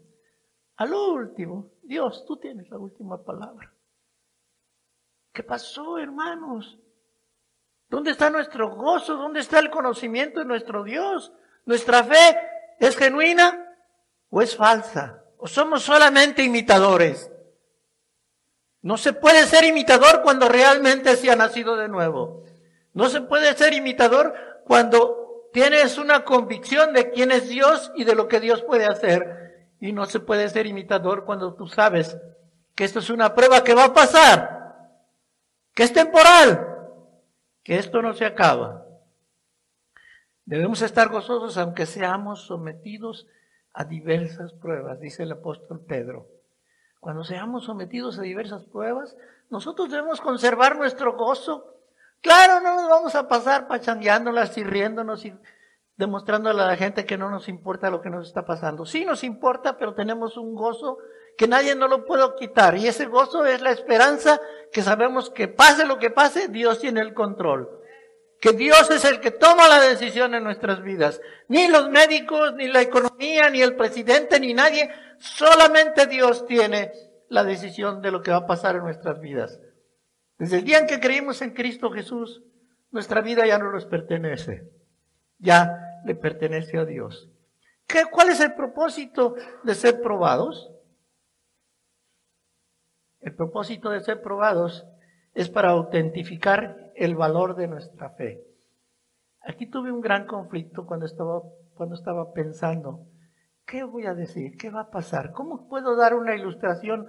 al 0.83 0.93
último, 0.93 1.71
Dios, 1.81 2.25
tú 2.25 2.37
tienes 2.37 2.69
la 2.69 2.77
última 2.77 3.23
palabra. 3.23 3.73
¿Qué 5.31 5.41
pasó, 5.41 5.97
hermanos? 5.97 6.77
¿Dónde 7.89 8.11
está 8.11 8.29
nuestro 8.29 8.75
gozo? 8.75 9.15
¿Dónde 9.15 9.39
está 9.39 9.59
el 9.59 9.69
conocimiento 9.69 10.39
de 10.39 10.45
nuestro 10.45 10.83
Dios? 10.83 11.31
¿Nuestra 11.65 12.03
fe 12.03 12.37
es 12.79 12.97
genuina 12.97 13.75
o 14.29 14.41
es 14.41 14.55
falsa? 14.55 15.23
¿O 15.37 15.47
somos 15.47 15.83
solamente 15.83 16.43
imitadores? 16.43 17.31
No 18.81 18.97
se 18.97 19.13
puede 19.13 19.45
ser 19.45 19.63
imitador 19.63 20.21
cuando 20.21 20.49
realmente 20.49 21.15
se 21.15 21.31
ha 21.31 21.35
nacido 21.35 21.77
de 21.77 21.87
nuevo. 21.87 22.43
No 22.93 23.09
se 23.09 23.21
puede 23.21 23.55
ser 23.55 23.73
imitador 23.73 24.33
cuando 24.65 25.49
tienes 25.53 25.97
una 25.97 26.25
convicción 26.25 26.93
de 26.93 27.11
quién 27.11 27.31
es 27.31 27.47
Dios 27.47 27.91
y 27.95 28.03
de 28.03 28.15
lo 28.15 28.27
que 28.27 28.39
Dios 28.39 28.61
puede 28.63 28.85
hacer. 28.85 29.42
Y 29.83 29.91
no 29.91 30.05
se 30.05 30.21
puede 30.21 30.47
ser 30.47 30.65
imitador 30.65 31.25
cuando 31.25 31.55
tú 31.55 31.67
sabes 31.67 32.17
que 32.73 32.85
esto 32.85 32.99
es 32.99 33.09
una 33.09 33.35
prueba 33.35 33.65
que 33.65 33.75
va 33.75 33.83
a 33.83 33.93
pasar, 33.93 34.89
que 35.73 35.83
es 35.83 35.91
temporal, 35.91 36.87
que 37.63 37.77
esto 37.77 38.01
no 38.01 38.13
se 38.13 38.25
acaba. 38.25 38.85
Debemos 40.45 40.81
estar 40.81 41.09
gozosos 41.09 41.57
aunque 41.57 41.85
seamos 41.85 42.45
sometidos 42.45 43.27
a 43.73 43.83
diversas 43.83 44.53
pruebas, 44.53 45.01
dice 45.01 45.23
el 45.23 45.33
apóstol 45.33 45.81
Pedro. 45.81 46.29
Cuando 47.01 47.25
seamos 47.25 47.65
sometidos 47.65 48.17
a 48.17 48.21
diversas 48.21 48.63
pruebas, 48.63 49.17
nosotros 49.49 49.91
debemos 49.91 50.21
conservar 50.21 50.77
nuestro 50.77 51.17
gozo 51.17 51.73
Claro, 52.23 52.61
no 52.61 52.75
nos 52.75 52.87
vamos 52.87 53.15
a 53.15 53.27
pasar 53.27 53.67
pachangueándolas 53.67 54.57
y 54.57 54.63
riéndonos 54.63 55.25
y 55.25 55.35
demostrándole 55.95 56.61
a 56.61 56.67
la 56.67 56.75
gente 56.75 57.05
que 57.05 57.17
no 57.17 57.29
nos 57.29 57.47
importa 57.47 57.89
lo 57.89 58.01
que 58.01 58.09
nos 58.09 58.27
está 58.27 58.45
pasando. 58.45 58.85
Sí 58.85 59.05
nos 59.05 59.23
importa, 59.23 59.77
pero 59.77 59.93
tenemos 59.93 60.37
un 60.37 60.55
gozo 60.55 60.97
que 61.37 61.47
nadie 61.47 61.75
nos 61.75 61.89
lo 61.89 62.05
puede 62.05 62.23
quitar. 62.37 62.77
Y 62.77 62.87
ese 62.87 63.05
gozo 63.05 63.45
es 63.45 63.61
la 63.61 63.71
esperanza 63.71 64.39
que 64.71 64.81
sabemos 64.81 65.29
que 65.29 65.47
pase 65.47 65.85
lo 65.85 65.99
que 65.99 66.09
pase, 66.09 66.47
Dios 66.47 66.79
tiene 66.79 67.01
el 67.01 67.13
control. 67.13 67.69
Que 68.39 68.51
Dios 68.51 68.91
es 68.91 69.05
el 69.05 69.21
que 69.21 69.31
toma 69.31 69.69
la 69.69 69.79
decisión 69.79 70.35
en 70.35 70.43
nuestras 70.43 70.83
vidas. 70.83 71.21
Ni 71.47 71.69
los 71.69 71.89
médicos, 71.89 72.53
ni 72.55 72.67
la 72.67 72.81
economía, 72.81 73.49
ni 73.49 73.61
el 73.61 73.75
presidente, 73.75 74.39
ni 74.39 74.53
nadie. 74.53 74.89
Solamente 75.17 76.07
Dios 76.07 76.45
tiene 76.45 76.91
la 77.29 77.43
decisión 77.43 78.01
de 78.01 78.11
lo 78.11 78.21
que 78.21 78.31
va 78.31 78.37
a 78.37 78.47
pasar 78.47 78.75
en 78.75 78.83
nuestras 78.83 79.21
vidas. 79.21 79.61
Desde 80.37 80.57
el 80.57 80.65
día 80.65 80.79
en 80.79 80.87
que 80.87 80.99
creímos 80.99 81.41
en 81.41 81.51
Cristo 81.51 81.89
Jesús, 81.91 82.43
nuestra 82.91 83.21
vida 83.21 83.45
ya 83.47 83.57
no 83.57 83.71
nos 83.71 83.85
pertenece, 83.85 84.69
ya 85.43 86.01
le 86.05 86.15
pertenece 86.15 86.77
a 86.77 86.85
Dios. 86.85 87.29
¿Qué, 87.85 88.05
¿Cuál 88.11 88.29
es 88.29 88.39
el 88.39 88.55
propósito 88.55 89.35
de 89.63 89.75
ser 89.75 90.01
probados? 90.01 90.71
El 93.21 93.35
propósito 93.35 93.89
de 93.89 94.01
ser 94.01 94.21
probados 94.21 94.85
es 95.33 95.49
para 95.49 95.69
autentificar 95.69 96.91
el 96.95 97.15
valor 97.15 97.55
de 97.55 97.67
nuestra 97.67 98.09
fe. 98.11 98.43
Aquí 99.41 99.67
tuve 99.67 99.91
un 99.91 100.01
gran 100.01 100.25
conflicto 100.25 100.85
cuando 100.85 101.05
estaba, 101.05 101.41
cuando 101.75 101.95
estaba 101.95 102.33
pensando, 102.33 103.05
¿qué 103.65 103.83
voy 103.83 104.05
a 104.05 104.13
decir? 104.13 104.57
¿Qué 104.57 104.69
va 104.69 104.81
a 104.81 104.89
pasar? 104.89 105.31
¿Cómo 105.31 105.67
puedo 105.67 105.95
dar 105.95 106.15
una 106.15 106.35
ilustración 106.35 107.07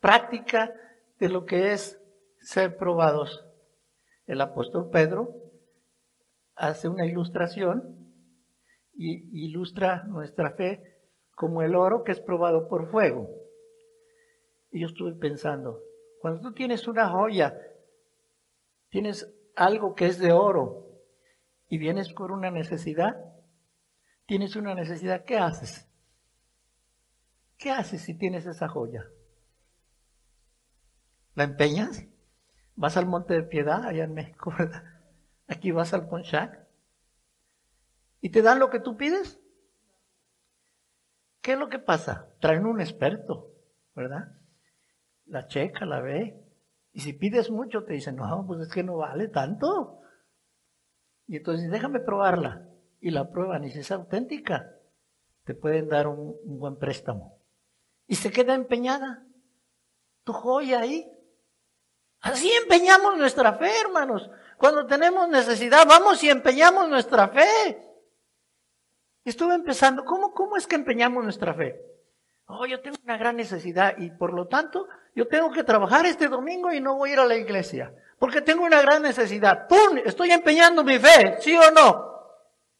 práctica 0.00 0.72
de 1.18 1.28
lo 1.28 1.44
que 1.44 1.72
es 1.72 2.00
ser 2.40 2.76
probados. 2.76 3.46
El 4.26 4.40
apóstol 4.40 4.90
Pedro 4.90 5.34
hace 6.60 6.88
una 6.88 7.06
ilustración 7.06 7.96
y 8.94 9.46
ilustra 9.46 10.04
nuestra 10.04 10.50
fe 10.50 10.98
como 11.34 11.62
el 11.62 11.74
oro 11.74 12.04
que 12.04 12.12
es 12.12 12.20
probado 12.20 12.68
por 12.68 12.90
fuego. 12.90 13.30
Y 14.70 14.80
yo 14.80 14.86
estuve 14.86 15.14
pensando, 15.14 15.80
Cuando 16.20 16.42
tú 16.42 16.52
tienes 16.52 16.86
una 16.86 17.08
joya, 17.08 17.58
tienes 18.90 19.26
algo 19.56 19.94
que 19.94 20.06
es 20.06 20.18
de 20.18 20.32
oro 20.32 20.86
y 21.66 21.78
vienes 21.78 22.12
por 22.12 22.30
una 22.30 22.50
necesidad, 22.50 23.16
tienes 24.26 24.54
una 24.54 24.74
necesidad, 24.74 25.24
¿qué 25.24 25.38
haces? 25.38 25.88
¿Qué 27.56 27.70
haces 27.70 28.02
si 28.02 28.18
tienes 28.18 28.44
esa 28.44 28.68
joya? 28.68 29.06
¿La 31.34 31.44
empeñas? 31.44 32.06
¿Vas 32.76 32.98
al 32.98 33.06
Monte 33.06 33.32
de 33.32 33.42
Piedad, 33.44 33.82
allá 33.86 34.04
en 34.04 34.12
México, 34.12 34.52
verdad? 34.58 34.89
Aquí 35.50 35.72
vas 35.72 35.92
al 35.92 36.08
Ponchac. 36.08 36.64
¿Y 38.20 38.30
te 38.30 38.40
dan 38.40 38.60
lo 38.60 38.70
que 38.70 38.78
tú 38.78 38.96
pides? 38.96 39.40
¿Qué 41.40 41.54
es 41.54 41.58
lo 41.58 41.68
que 41.68 41.80
pasa? 41.80 42.28
Traen 42.40 42.66
un 42.66 42.80
experto, 42.80 43.50
¿verdad? 43.96 44.28
La 45.26 45.48
checa, 45.48 45.86
la 45.86 46.00
ve. 46.00 46.40
Y 46.92 47.00
si 47.00 47.14
pides 47.14 47.50
mucho, 47.50 47.82
te 47.82 47.94
dicen, 47.94 48.14
no, 48.14 48.44
pues 48.46 48.60
es 48.60 48.72
que 48.72 48.84
no 48.84 48.98
vale 48.98 49.26
tanto. 49.26 50.00
Y 51.26 51.38
entonces 51.38 51.68
déjame 51.68 51.98
probarla. 51.98 52.68
Y 53.00 53.10
la 53.10 53.28
prueban. 53.30 53.64
Y 53.64 53.70
si 53.70 53.80
es 53.80 53.90
auténtica, 53.90 54.76
te 55.44 55.54
pueden 55.54 55.88
dar 55.88 56.06
un, 56.06 56.36
un 56.44 56.60
buen 56.60 56.76
préstamo. 56.76 57.40
Y 58.06 58.14
se 58.14 58.30
queda 58.30 58.54
empeñada. 58.54 59.26
Tu 60.22 60.32
joya 60.32 60.80
ahí. 60.80 61.10
Así 62.20 62.52
empeñamos 62.52 63.18
nuestra 63.18 63.54
fe, 63.54 63.70
hermanos. 63.80 64.30
Cuando 64.60 64.84
tenemos 64.84 65.26
necesidad, 65.26 65.86
vamos 65.88 66.22
y 66.22 66.28
empeñamos 66.28 66.86
nuestra 66.86 67.28
fe. 67.28 67.82
Estuve 69.24 69.54
empezando, 69.54 70.04
¿cómo, 70.04 70.34
cómo 70.34 70.58
es 70.58 70.66
que 70.66 70.74
empeñamos 70.74 71.24
nuestra 71.24 71.54
fe? 71.54 71.80
Oh, 72.44 72.66
yo 72.66 72.78
tengo 72.82 72.98
una 73.02 73.16
gran 73.16 73.36
necesidad 73.36 73.96
y 73.96 74.10
por 74.10 74.34
lo 74.34 74.48
tanto 74.48 74.86
yo 75.14 75.26
tengo 75.28 75.50
que 75.50 75.64
trabajar 75.64 76.04
este 76.04 76.28
domingo 76.28 76.70
y 76.70 76.80
no 76.82 76.96
voy 76.96 77.08
a 77.08 77.12
ir 77.14 77.18
a 77.20 77.24
la 77.24 77.36
iglesia. 77.36 77.94
Porque 78.18 78.42
tengo 78.42 78.62
una 78.62 78.82
gran 78.82 79.00
necesidad. 79.00 79.66
¡Pum! 79.66 79.96
Estoy 80.04 80.30
empeñando 80.30 80.84
mi 80.84 80.98
fe, 80.98 81.38
¿sí 81.40 81.56
o 81.56 81.70
no? 81.70 82.10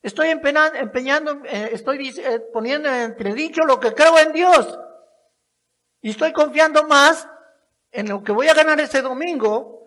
Estoy 0.03 0.29
empeñando, 0.29 0.79
empeñando 0.79 1.43
eh, 1.47 1.71
estoy 1.73 2.11
eh, 2.11 2.41
poniendo 2.53 2.91
en 2.91 2.97
entredicho 2.97 3.63
lo 3.63 3.81
que 3.81 3.95
creo 3.95 4.19
en 4.19 4.35
Dios. 4.35 4.79
Y 6.03 6.11
estoy 6.11 6.35
confiando 6.35 6.87
más 6.87 7.27
en 7.91 8.11
lo 8.11 8.23
que 8.23 8.33
voy 8.33 8.49
a 8.49 8.55
ganar 8.55 8.79
este 8.81 9.01
domingo 9.01 9.81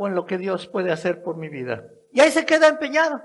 o 0.00 0.08
en 0.08 0.14
lo 0.14 0.24
que 0.24 0.38
Dios 0.38 0.66
puede 0.66 0.92
hacer 0.92 1.22
por 1.22 1.36
mi 1.36 1.50
vida. 1.50 1.84
Y 2.10 2.20
ahí 2.20 2.30
se 2.30 2.46
queda 2.46 2.68
empeñado. 2.68 3.22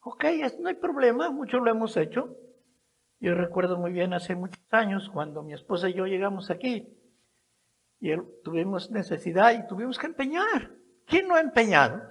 Ok, 0.00 0.24
no 0.58 0.68
hay 0.68 0.74
problema, 0.74 1.30
muchos 1.30 1.62
lo 1.62 1.70
hemos 1.70 1.96
hecho. 1.96 2.36
Yo 3.20 3.34
recuerdo 3.34 3.78
muy 3.78 3.92
bien 3.92 4.12
hace 4.12 4.34
muchos 4.34 4.60
años 4.72 5.08
cuando 5.08 5.44
mi 5.44 5.54
esposa 5.54 5.88
y 5.88 5.94
yo 5.94 6.04
llegamos 6.04 6.50
aquí 6.50 6.88
y 8.00 8.10
tuvimos 8.42 8.90
necesidad 8.90 9.52
y 9.52 9.68
tuvimos 9.68 10.00
que 10.00 10.06
empeñar. 10.06 10.72
¿Quién 11.06 11.28
no 11.28 11.36
ha 11.36 11.40
empeñado? 11.40 12.02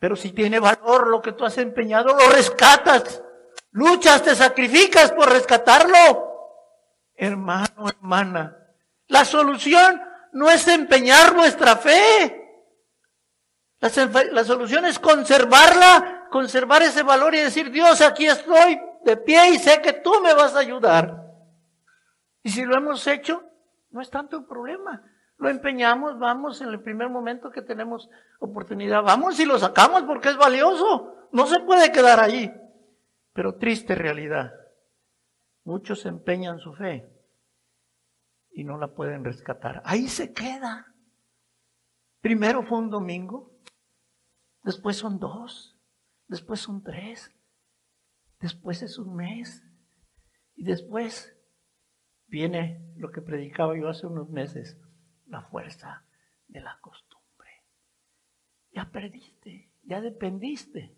Pero 0.00 0.16
si 0.16 0.32
tiene 0.32 0.58
valor 0.58 1.06
lo 1.06 1.22
que 1.22 1.30
tú 1.30 1.44
has 1.44 1.58
empeñado, 1.58 2.08
lo 2.16 2.28
rescatas. 2.34 3.22
Luchas, 3.70 4.24
te 4.24 4.34
sacrificas 4.34 5.12
por 5.12 5.30
rescatarlo. 5.30 6.66
Hermano, 7.14 7.88
hermana, 7.88 8.56
la 9.06 9.24
solución 9.24 10.02
no 10.32 10.50
es 10.50 10.66
empeñar 10.66 11.36
nuestra 11.36 11.76
fe. 11.76 12.39
La, 13.80 14.44
solución 14.44 14.84
es 14.84 14.98
conservarla, 14.98 16.28
conservar 16.30 16.82
ese 16.82 17.02
valor 17.02 17.34
y 17.34 17.38
decir, 17.38 17.70
Dios, 17.70 18.02
aquí 18.02 18.26
estoy 18.26 18.78
de 19.04 19.16
pie 19.16 19.54
y 19.54 19.58
sé 19.58 19.80
que 19.80 19.94
tú 19.94 20.12
me 20.22 20.34
vas 20.34 20.54
a 20.54 20.58
ayudar. 20.58 21.24
Y 22.42 22.50
si 22.50 22.64
lo 22.64 22.76
hemos 22.76 23.06
hecho, 23.06 23.42
no 23.90 24.02
es 24.02 24.10
tanto 24.10 24.36
el 24.36 24.44
problema. 24.44 25.02
Lo 25.38 25.48
empeñamos, 25.48 26.18
vamos 26.18 26.60
en 26.60 26.68
el 26.68 26.82
primer 26.82 27.08
momento 27.08 27.50
que 27.50 27.62
tenemos 27.62 28.10
oportunidad, 28.38 29.02
vamos 29.02 29.40
y 29.40 29.46
lo 29.46 29.58
sacamos 29.58 30.02
porque 30.02 30.28
es 30.28 30.36
valioso. 30.36 31.28
No 31.32 31.46
se 31.46 31.60
puede 31.60 31.90
quedar 31.90 32.20
allí. 32.20 32.52
Pero 33.32 33.54
triste 33.54 33.94
realidad. 33.94 34.52
Muchos 35.64 36.04
empeñan 36.04 36.58
su 36.58 36.74
fe 36.74 37.08
y 38.52 38.64
no 38.64 38.76
la 38.76 38.88
pueden 38.88 39.24
rescatar. 39.24 39.80
Ahí 39.86 40.08
se 40.08 40.34
queda. 40.34 40.92
Primero 42.20 42.62
fue 42.62 42.78
un 42.78 42.90
domingo, 42.90 43.50
después 44.70 44.96
son 44.96 45.18
dos, 45.18 45.76
después 46.28 46.60
son 46.60 46.84
tres, 46.84 47.32
después 48.38 48.82
es 48.82 48.98
un 48.98 49.16
mes 49.16 49.64
y 50.54 50.62
después 50.62 51.34
viene 52.28 52.80
lo 52.94 53.10
que 53.10 53.20
predicaba 53.20 53.76
yo 53.76 53.88
hace 53.88 54.06
unos 54.06 54.30
meses, 54.30 54.76
la 55.26 55.42
fuerza 55.42 56.04
de 56.46 56.60
la 56.60 56.78
costumbre. 56.80 57.50
Ya 58.70 58.88
perdiste, 58.92 59.72
ya 59.82 60.00
dependiste, 60.00 60.96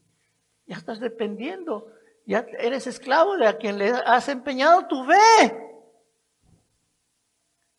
ya 0.67 0.77
estás 0.77 1.01
dependiendo, 1.01 1.91
ya 2.27 2.45
eres 2.59 2.87
esclavo 2.87 3.39
de 3.39 3.47
a 3.47 3.57
quien 3.57 3.79
le 3.79 3.89
has 3.89 4.29
empeñado 4.29 4.87
tu 4.87 5.03
fe. 5.07 5.73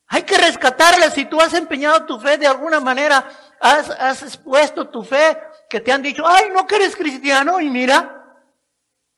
Hay 0.08 0.24
que 0.24 0.38
rescatarla 0.38 1.08
si 1.10 1.24
tú 1.24 1.40
has 1.40 1.54
empeñado 1.54 2.04
tu 2.04 2.18
fe 2.18 2.36
de 2.36 2.48
alguna 2.48 2.80
manera, 2.80 3.28
has, 3.60 3.90
has 3.90 4.22
expuesto 4.22 4.88
tu 4.88 5.04
fe, 5.04 5.38
que 5.74 5.80
te 5.80 5.90
han 5.90 6.02
dicho, 6.02 6.22
ay, 6.24 6.50
no 6.52 6.68
que 6.68 6.76
eres 6.76 6.94
cristiano 6.94 7.60
y 7.60 7.68
mira, 7.68 8.38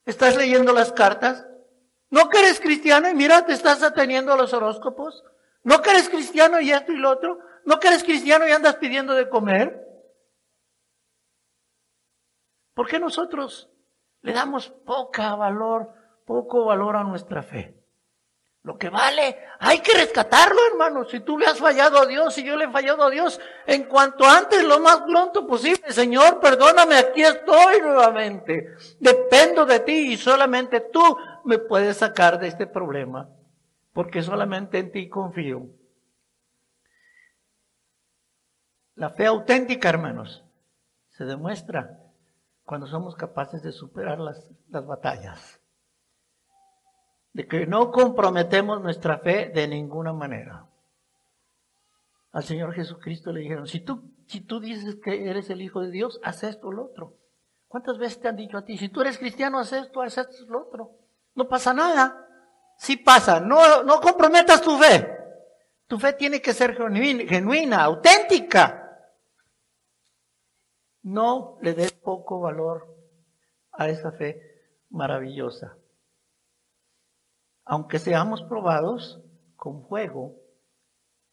estás 0.07 0.39
leyendo 0.39 0.73
las 0.73 0.91
cartas, 0.91 1.47
no 2.09 2.31
que 2.31 2.39
eres 2.39 2.61
cristiano 2.61 3.11
y 3.11 3.15
mira, 3.15 3.45
te 3.45 3.53
estás 3.53 3.83
ateniendo 3.83 4.33
a 4.33 4.39
los 4.39 4.55
horóscopos, 4.55 5.23
no 5.65 5.83
que 5.83 5.91
eres 5.91 6.09
cristiano 6.09 6.59
y 6.59 6.73
esto 6.73 6.93
y 6.93 6.97
lo 6.97 7.11
otro, 7.11 7.41
no 7.67 7.79
que 7.79 7.89
eres 7.89 8.05
cristiano 8.05 8.49
y 8.49 8.53
andas 8.53 8.77
pidiendo 8.77 9.13
de 9.13 9.29
comer. 9.29 9.87
¿Por 12.73 12.89
qué 12.89 12.99
nosotros 12.99 13.69
le 14.23 14.33
damos 14.33 14.71
poca 14.71 15.35
valor, 15.35 15.93
poco 16.25 16.65
valor 16.65 16.97
a 16.97 17.05
nuestra 17.05 17.43
fe? 17.43 17.86
Lo 18.67 18.77
que 18.77 18.91
vale, 18.91 19.39
hay 19.61 19.79
que 19.79 19.95
rescatarlo, 19.95 20.59
hermano. 20.73 21.05
Si 21.05 21.21
tú 21.21 21.39
le 21.39 21.47
has 21.47 21.57
fallado 21.57 21.99
a 21.99 22.07
Dios 22.07 22.37
y 22.37 22.43
yo 22.43 22.57
le 22.57 22.65
he 22.65 22.71
fallado 22.73 23.05
a 23.05 23.11
Dios, 23.11 23.41
en 23.65 23.85
cuanto 23.85 24.25
antes, 24.25 24.65
lo 24.65 24.81
más 24.81 25.03
pronto 25.03 25.47
posible, 25.47 25.89
Señor, 25.93 26.41
perdóname, 26.41 26.97
aquí 26.97 27.23
estoy 27.23 27.81
nuevamente. 27.81 28.75
Dependo 28.99 29.67
de 29.67 29.79
ti 29.79 30.15
y 30.15 30.17
solamente 30.17 30.81
tú 30.81 31.17
me 31.45 31.59
puedes 31.59 31.99
sacar 31.99 32.41
de 32.41 32.49
este 32.49 32.67
problema, 32.67 33.31
porque 33.93 34.21
solamente 34.21 34.81
en 34.81 34.91
ti 34.91 35.09
confío. 35.09 35.69
La 38.97 39.11
fe 39.11 39.27
auténtica, 39.27 39.91
hermanos, 39.91 40.45
se 41.11 41.25
demuestra 41.25 42.01
cuando 42.65 42.89
somos 42.89 43.15
capaces 43.15 43.63
de 43.63 43.71
superar 43.71 44.19
las, 44.19 44.51
las 44.71 44.85
batallas 44.85 45.61
de 47.37 47.47
que 47.47 47.67
no 47.67 47.93
comprometemos 47.93 48.81
nuestra 48.81 49.19
fe 49.19 49.51
de 49.55 49.69
ninguna 49.69 50.15
manera. 50.15 50.65
Al 52.33 52.43
Señor 52.43 52.73
Jesucristo 52.73 53.31
le 53.31 53.41
dijeron, 53.41 53.67
si 53.67 53.81
tú, 53.81 54.11
si 54.27 54.41
tú 54.41 54.59
dices 54.59 54.97
que 55.05 55.29
eres 55.29 55.51
el 55.51 55.61
Hijo 55.61 55.83
de 55.83 55.91
Dios, 55.91 56.19
haz 56.25 56.45
esto 56.45 56.69
o 56.69 56.73
lo 56.73 56.87
otro. 56.87 57.13
¿Cuántas 57.69 57.99
veces 57.99 58.21
te 58.23 58.29
han 58.29 58.37
dicho 58.37 58.57
a 58.57 58.65
ti, 58.65 58.79
si 58.79 58.89
tú 58.89 59.03
eres 59.03 59.19
cristiano, 59.19 59.59
haz 59.59 59.75
esto, 59.75 60.01
haz 60.01 60.17
esto 60.17 60.45
o 60.45 60.51
lo 60.51 60.63
otro? 60.63 60.93
No 61.35 61.47
pasa 61.47 61.75
nada. 61.75 62.27
Sí 62.79 62.97
pasa. 62.97 63.39
No, 63.39 63.83
no 63.83 64.01
comprometas 64.01 64.63
tu 64.63 64.79
fe. 64.79 65.07
Tu 65.87 65.99
fe 65.99 66.15
tiene 66.15 66.41
que 66.41 66.55
ser 66.55 66.75
genuina, 66.75 67.25
genuina 67.29 67.85
auténtica. 67.85 68.99
No 71.03 71.59
le 71.61 71.75
des 71.75 71.93
poco 71.93 72.41
valor 72.41 72.97
a 73.73 73.91
esa 73.91 74.11
fe 74.13 74.41
maravillosa 74.89 75.77
aunque 77.67 77.99
seamos 77.99 78.43
probados 78.45 79.21
con 79.57 79.87
fuego, 79.89 80.37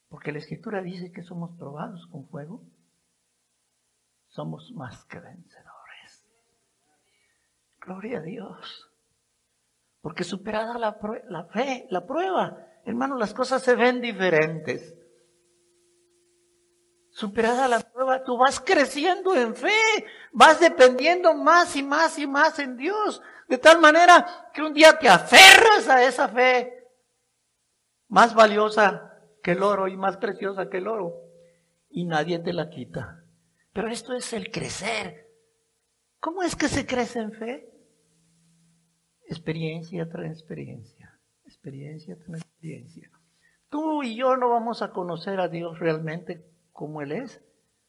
porque 0.09 0.31
la 0.31 0.39
escritura 0.39 0.81
dice 0.81 1.11
que 1.11 1.21
somos 1.21 1.55
probados 1.57 2.07
con 2.07 2.27
fuego, 2.27 2.63
somos 4.27 4.71
más 4.71 5.05
que 5.05 5.19
vencedores. 5.19 6.27
Gloria 7.79 8.17
a 8.17 8.21
Dios. 8.21 8.89
Porque 10.01 10.23
superada 10.23 10.77
la, 10.77 10.97
la 11.29 11.45
fe, 11.45 11.87
la 11.89 12.05
prueba, 12.05 12.57
hermano, 12.83 13.15
las 13.15 13.33
cosas 13.33 13.61
se 13.61 13.75
ven 13.75 14.01
diferentes. 14.01 14.95
Superada 17.13 17.67
la 17.67 17.79
prueba, 17.79 18.23
tú 18.23 18.37
vas 18.37 18.59
creciendo 18.59 19.35
en 19.35 19.55
fe, 19.55 19.69
vas 20.31 20.59
dependiendo 20.59 21.35
más 21.35 21.75
y 21.75 21.83
más 21.83 22.17
y 22.17 22.25
más 22.25 22.57
en 22.57 22.75
Dios. 22.75 23.21
De 23.47 23.59
tal 23.59 23.79
manera 23.79 24.49
que 24.51 24.63
un 24.63 24.73
día 24.73 24.97
te 24.97 25.07
aferras 25.07 25.87
a 25.87 26.03
esa 26.03 26.27
fe, 26.27 26.73
más 28.07 28.33
valiosa 28.33 29.11
que 29.43 29.51
el 29.51 29.61
oro 29.61 29.87
y 29.87 29.95
más 29.95 30.17
preciosa 30.17 30.69
que 30.71 30.79
el 30.79 30.87
oro, 30.87 31.13
y 31.87 32.05
nadie 32.05 32.39
te 32.39 32.51
la 32.51 32.71
quita. 32.71 33.23
Pero 33.73 33.89
esto 33.89 34.15
es 34.15 34.33
el 34.33 34.49
crecer. 34.49 35.29
¿Cómo 36.19 36.41
es 36.41 36.55
que 36.55 36.67
se 36.67 36.87
crece 36.87 37.19
en 37.19 37.31
fe? 37.33 37.69
Experiencia 39.27 40.09
tras 40.09 40.31
experiencia, 40.31 41.19
experiencia 41.45 42.17
tras 42.25 42.41
experiencia. 42.41 43.11
Tú 43.69 44.01
y 44.01 44.15
yo 44.15 44.35
no 44.35 44.49
vamos 44.49 44.81
a 44.81 44.89
conocer 44.89 45.39
a 45.39 45.47
Dios 45.47 45.77
realmente 45.77 46.52
como 46.73 47.01
Él 47.01 47.13
es 47.13 47.41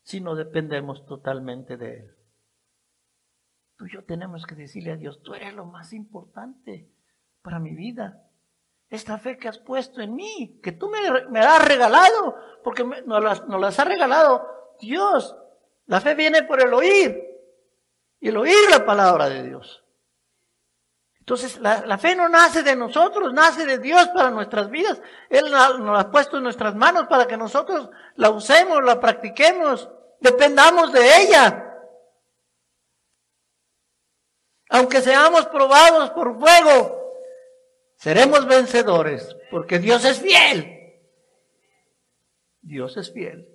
si 0.03 0.21
no 0.21 0.37
dependemos 0.37 1.05
totalmente 1.07 1.77
de 1.77 2.01
Él. 2.01 2.15
Tú 3.77 3.87
y 3.87 3.93
yo 3.93 4.05
tenemos 4.05 4.47
que 4.47 4.55
decirle 4.55 4.93
a 4.93 4.97
Dios, 4.97 5.23
tú 5.23 5.35
eres 5.35 5.55
lo 5.55 5.65
más 5.65 5.93
importante 5.93 6.89
para 7.43 7.59
mi 7.59 7.75
vida. 7.75 8.23
Esta 8.89 9.19
fe 9.19 9.37
que 9.37 9.49
has 9.49 9.59
puesto 9.59 10.01
en 10.01 10.15
mí, 10.15 10.61
que 10.63 10.71
tú 10.71 10.89
me, 10.89 11.29
me 11.31 11.41
has 11.41 11.67
regalado, 11.67 12.37
porque 12.63 12.85
nos, 12.85 13.23
las, 13.23 13.49
nos 13.49 13.61
las 13.61 13.79
ha 13.81 13.85
regalado 13.85 14.47
Dios. 14.81 15.37
La 15.87 16.01
fe 16.01 16.15
viene 16.15 16.45
por 16.45 16.63
el 16.63 16.73
oír 16.73 17.21
y 18.21 18.29
el 18.29 18.37
oír 18.37 18.55
la 18.71 18.87
palabra 18.87 19.29
de 19.29 19.43
Dios. 19.43 19.84
Entonces, 21.25 21.59
la, 21.59 21.87
la, 21.87 21.97
fe 21.97 22.15
no 22.15 22.29
nace 22.29 22.63
de 22.63 22.77
nosotros, 22.77 23.33
nace 23.33 23.65
de 23.65 23.79
Dios 23.79 24.09
para 24.09 24.31
nuestras 24.31 24.69
vidas. 24.69 25.01
Él 25.31 25.51
nos 25.51 25.99
ha 25.99 26.11
puesto 26.11 26.37
en 26.37 26.43
nuestras 26.43 26.75
manos 26.75 27.07
para 27.09 27.27
que 27.27 27.39
nosotros 27.39 27.89
la 28.17 28.29
usemos, 28.29 28.85
la 28.85 29.01
practiquemos, 29.01 29.89
dependamos 30.21 30.93
de 30.93 31.23
ella. 31.23 31.65
Aunque 34.69 35.01
seamos 35.01 35.47
probados 35.47 36.11
por 36.11 36.39
fuego, 36.39 37.11
seremos 37.97 38.45
vencedores, 38.45 39.35
porque 39.51 39.79
Dios 39.79 40.05
es 40.05 40.21
fiel. 40.21 41.01
Dios 42.61 42.99
es 42.99 43.11
fiel. 43.11 43.49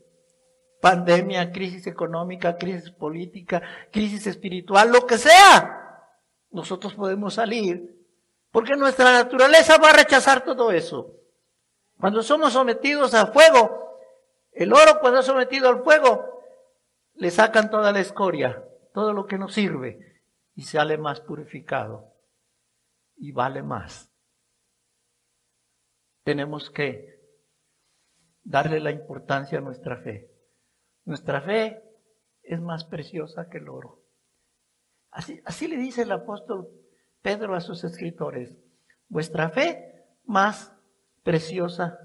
Pandemia, 0.82 1.52
crisis 1.52 1.86
económica, 1.86 2.58
crisis 2.58 2.90
política, 2.90 3.62
crisis 3.92 4.26
espiritual, 4.26 4.92
lo 4.92 5.06
que 5.06 5.20
sea, 5.20 5.79
nosotros 6.52 6.94
podemos 6.96 7.36
salir, 7.36 7.96
porque 8.52 8.76
nuestra 8.76 9.12
naturaleza 9.12 9.78
va 9.78 9.90
a 9.90 9.98
rechazar 9.98 10.44
todo 10.44 10.72
eso. 10.72 11.16
Cuando 12.00 12.24
somos 12.24 12.54
sometidos 12.54 13.14
a 13.14 13.28
fuego, 13.28 14.00
el 14.52 14.74
oro 14.74 15.00
cuando 15.00 15.20
es 15.20 15.26
sometido 15.26 15.70
al 15.70 15.84
fuego, 15.84 16.44
le 17.16 17.32
sacan 17.32 17.70
toda 17.70 17.92
la 17.92 18.00
escoria, 18.00 18.64
todo 18.94 19.14
lo 19.14 19.26
que 19.26 19.38
nos 19.38 19.54
sirve 19.54 20.22
y 20.56 20.64
sale 20.64 20.98
más 20.98 21.22
purificado 21.22 22.14
y 23.18 23.32
vale 23.32 23.62
más. 23.62 24.10
Tenemos 26.24 26.70
que 26.72 27.20
darle 28.44 28.80
la 28.80 28.92
importancia 28.92 29.58
a 29.58 29.62
nuestra 29.62 29.98
fe. 29.98 30.32
Nuestra 31.06 31.42
fe 31.42 31.84
es 32.44 32.62
más 32.62 32.86
preciosa 32.86 33.50
que 33.50 33.58
el 33.58 33.70
oro. 33.70 33.99
Así, 35.12 35.68
le 35.68 35.78
dice 35.78 36.04
el 36.04 36.12
apóstol 36.12 36.70
Pedro 37.22 37.56
a 37.56 37.62
sus 37.62 37.84
escritores. 37.84 38.58
Vuestra 39.08 39.50
fe 39.50 40.06
más 40.24 40.74
preciosa 41.24 41.98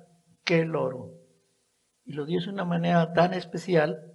que 0.45 0.61
el 0.61 0.75
oro. 0.75 1.13
Y 2.05 2.13
lo 2.13 2.25
dice 2.25 2.47
de 2.47 2.53
una 2.53 2.65
manera 2.65 3.13
tan 3.13 3.35
especial 3.35 4.15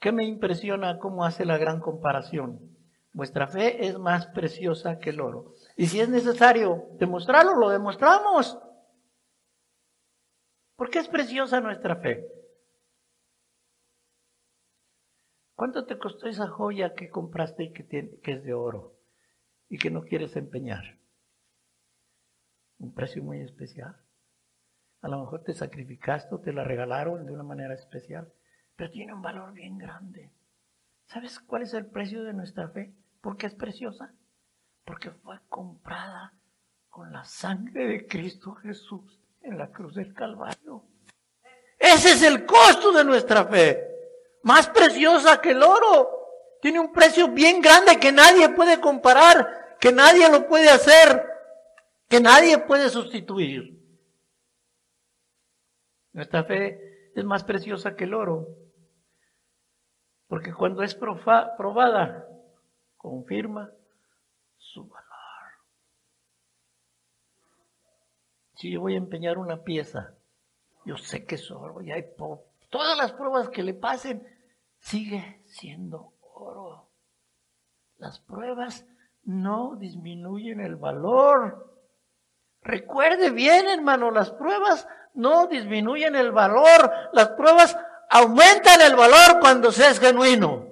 que 0.00 0.12
me 0.12 0.24
impresiona 0.24 0.98
cómo 0.98 1.24
hace 1.24 1.44
la 1.44 1.56
gran 1.56 1.80
comparación. 1.80 2.76
Vuestra 3.12 3.46
fe 3.46 3.86
es 3.86 3.96
más 3.98 4.26
preciosa 4.26 4.98
que 4.98 5.10
el 5.10 5.20
oro. 5.20 5.52
Y 5.76 5.86
si 5.86 6.00
es 6.00 6.08
necesario 6.08 6.88
demostrarlo, 6.98 7.54
lo 7.54 7.70
demostramos. 7.70 8.58
¿Por 10.76 10.90
qué 10.90 10.98
es 10.98 11.08
preciosa 11.08 11.60
nuestra 11.60 11.96
fe? 11.96 12.26
¿Cuánto 15.64 15.86
te 15.86 15.96
costó 15.96 16.26
esa 16.26 16.46
joya 16.46 16.92
que 16.92 17.08
compraste 17.08 17.64
y 17.64 17.72
que, 17.72 18.20
es 18.22 18.44
de 18.44 18.52
oro 18.52 18.98
y 19.70 19.78
que 19.78 19.90
no 19.90 20.02
quieres 20.02 20.36
empeñar? 20.36 20.98
Un 22.76 22.92
precio 22.92 23.22
muy 23.22 23.40
especial. 23.40 23.96
A 25.00 25.08
lo 25.08 25.20
mejor 25.20 25.42
te 25.42 25.54
sacrificaste 25.54 26.34
o 26.34 26.40
te 26.40 26.52
la 26.52 26.64
regalaron 26.64 27.24
de 27.24 27.32
una 27.32 27.44
manera 27.44 27.72
especial, 27.72 28.30
pero 28.76 28.90
tiene 28.90 29.14
un 29.14 29.22
valor 29.22 29.54
bien 29.54 29.78
grande. 29.78 30.30
¿Sabes 31.06 31.40
cuál 31.40 31.62
es 31.62 31.72
el 31.72 31.86
precio 31.86 32.24
de 32.24 32.34
nuestra 32.34 32.68
fe? 32.68 32.92
¿Por 33.22 33.38
qué 33.38 33.46
es 33.46 33.54
preciosa? 33.54 34.12
Porque 34.84 35.12
fue 35.12 35.38
comprada 35.48 36.34
con 36.90 37.10
la 37.10 37.24
sangre 37.24 37.86
de 37.86 38.06
Cristo 38.06 38.52
Jesús 38.56 39.18
en 39.40 39.56
la 39.56 39.70
cruz 39.70 39.94
del 39.94 40.12
Calvario. 40.12 40.84
Ese 41.78 42.12
es 42.12 42.22
el 42.22 42.44
costo 42.44 42.92
de 42.92 43.02
nuestra 43.02 43.46
fe. 43.46 43.93
Más 44.44 44.68
preciosa 44.68 45.40
que 45.40 45.50
el 45.50 45.62
oro. 45.62 46.10
Tiene 46.60 46.78
un 46.78 46.92
precio 46.92 47.28
bien 47.28 47.60
grande 47.60 47.98
que 47.98 48.12
nadie 48.12 48.48
puede 48.50 48.80
comparar, 48.80 49.76
que 49.80 49.90
nadie 49.92 50.30
lo 50.30 50.46
puede 50.46 50.70
hacer, 50.70 51.26
que 52.08 52.20
nadie 52.20 52.58
puede 52.58 52.88
sustituir. 52.88 53.82
Nuestra 56.12 56.44
fe 56.44 57.10
es 57.14 57.24
más 57.24 57.42
preciosa 57.44 57.96
que 57.96 58.04
el 58.04 58.14
oro. 58.14 58.48
Porque 60.28 60.52
cuando 60.52 60.82
es 60.82 60.94
probada, 60.94 62.26
confirma 62.96 63.70
su 64.56 64.86
valor. 64.86 65.04
Si 68.56 68.70
yo 68.70 68.80
voy 68.80 68.94
a 68.94 68.98
empeñar 68.98 69.38
una 69.38 69.62
pieza, 69.62 70.14
yo 70.84 70.96
sé 70.96 71.24
que 71.24 71.34
es 71.34 71.50
oro 71.50 71.82
y 71.82 71.92
hay 71.92 72.04
todas 72.70 72.96
las 72.96 73.12
pruebas 73.12 73.48
que 73.50 73.62
le 73.62 73.74
pasen, 73.74 74.33
sigue 74.84 75.42
siendo 75.46 76.12
oro. 76.20 76.90
Las 77.96 78.20
pruebas 78.20 78.84
no 79.24 79.76
disminuyen 79.76 80.60
el 80.60 80.76
valor. 80.76 81.72
Recuerde 82.60 83.30
bien, 83.30 83.66
hermano, 83.68 84.10
las 84.10 84.30
pruebas 84.30 84.86
no 85.14 85.46
disminuyen 85.46 86.16
el 86.16 86.32
valor. 86.32 86.92
Las 87.12 87.30
pruebas 87.30 87.76
aumentan 88.10 88.80
el 88.82 88.94
valor 88.94 89.40
cuando 89.40 89.72
se 89.72 89.88
es 89.88 89.98
genuino. 89.98 90.66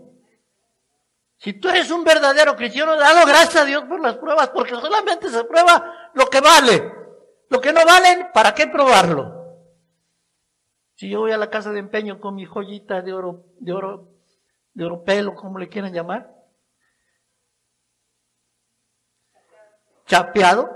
Si 1.38 1.54
tú 1.54 1.70
eres 1.70 1.90
un 1.90 2.04
verdadero 2.04 2.54
cristiano, 2.54 2.96
dalo 2.96 3.26
gracias 3.26 3.56
a 3.56 3.64
Dios 3.64 3.84
por 3.84 4.00
las 4.00 4.16
pruebas, 4.16 4.50
porque 4.50 4.74
solamente 4.76 5.28
se 5.28 5.42
prueba 5.44 6.10
lo 6.14 6.26
que 6.26 6.40
vale. 6.40 6.92
Lo 7.48 7.60
que 7.60 7.72
no 7.72 7.84
vale, 7.84 8.30
¿para 8.32 8.54
qué 8.54 8.68
probarlo? 8.68 9.41
Si 11.02 11.08
yo 11.08 11.18
voy 11.18 11.32
a 11.32 11.36
la 11.36 11.50
casa 11.50 11.72
de 11.72 11.80
empeño 11.80 12.20
con 12.20 12.36
mi 12.36 12.46
joyita 12.46 13.02
de 13.02 13.12
oro, 13.12 13.44
de 13.58 13.72
oro, 13.72 14.08
de 14.72 14.84
oro 14.84 15.02
pelo, 15.02 15.34
como 15.34 15.58
le 15.58 15.68
quieran 15.68 15.92
llamar, 15.92 16.32
chapeado, 20.06 20.70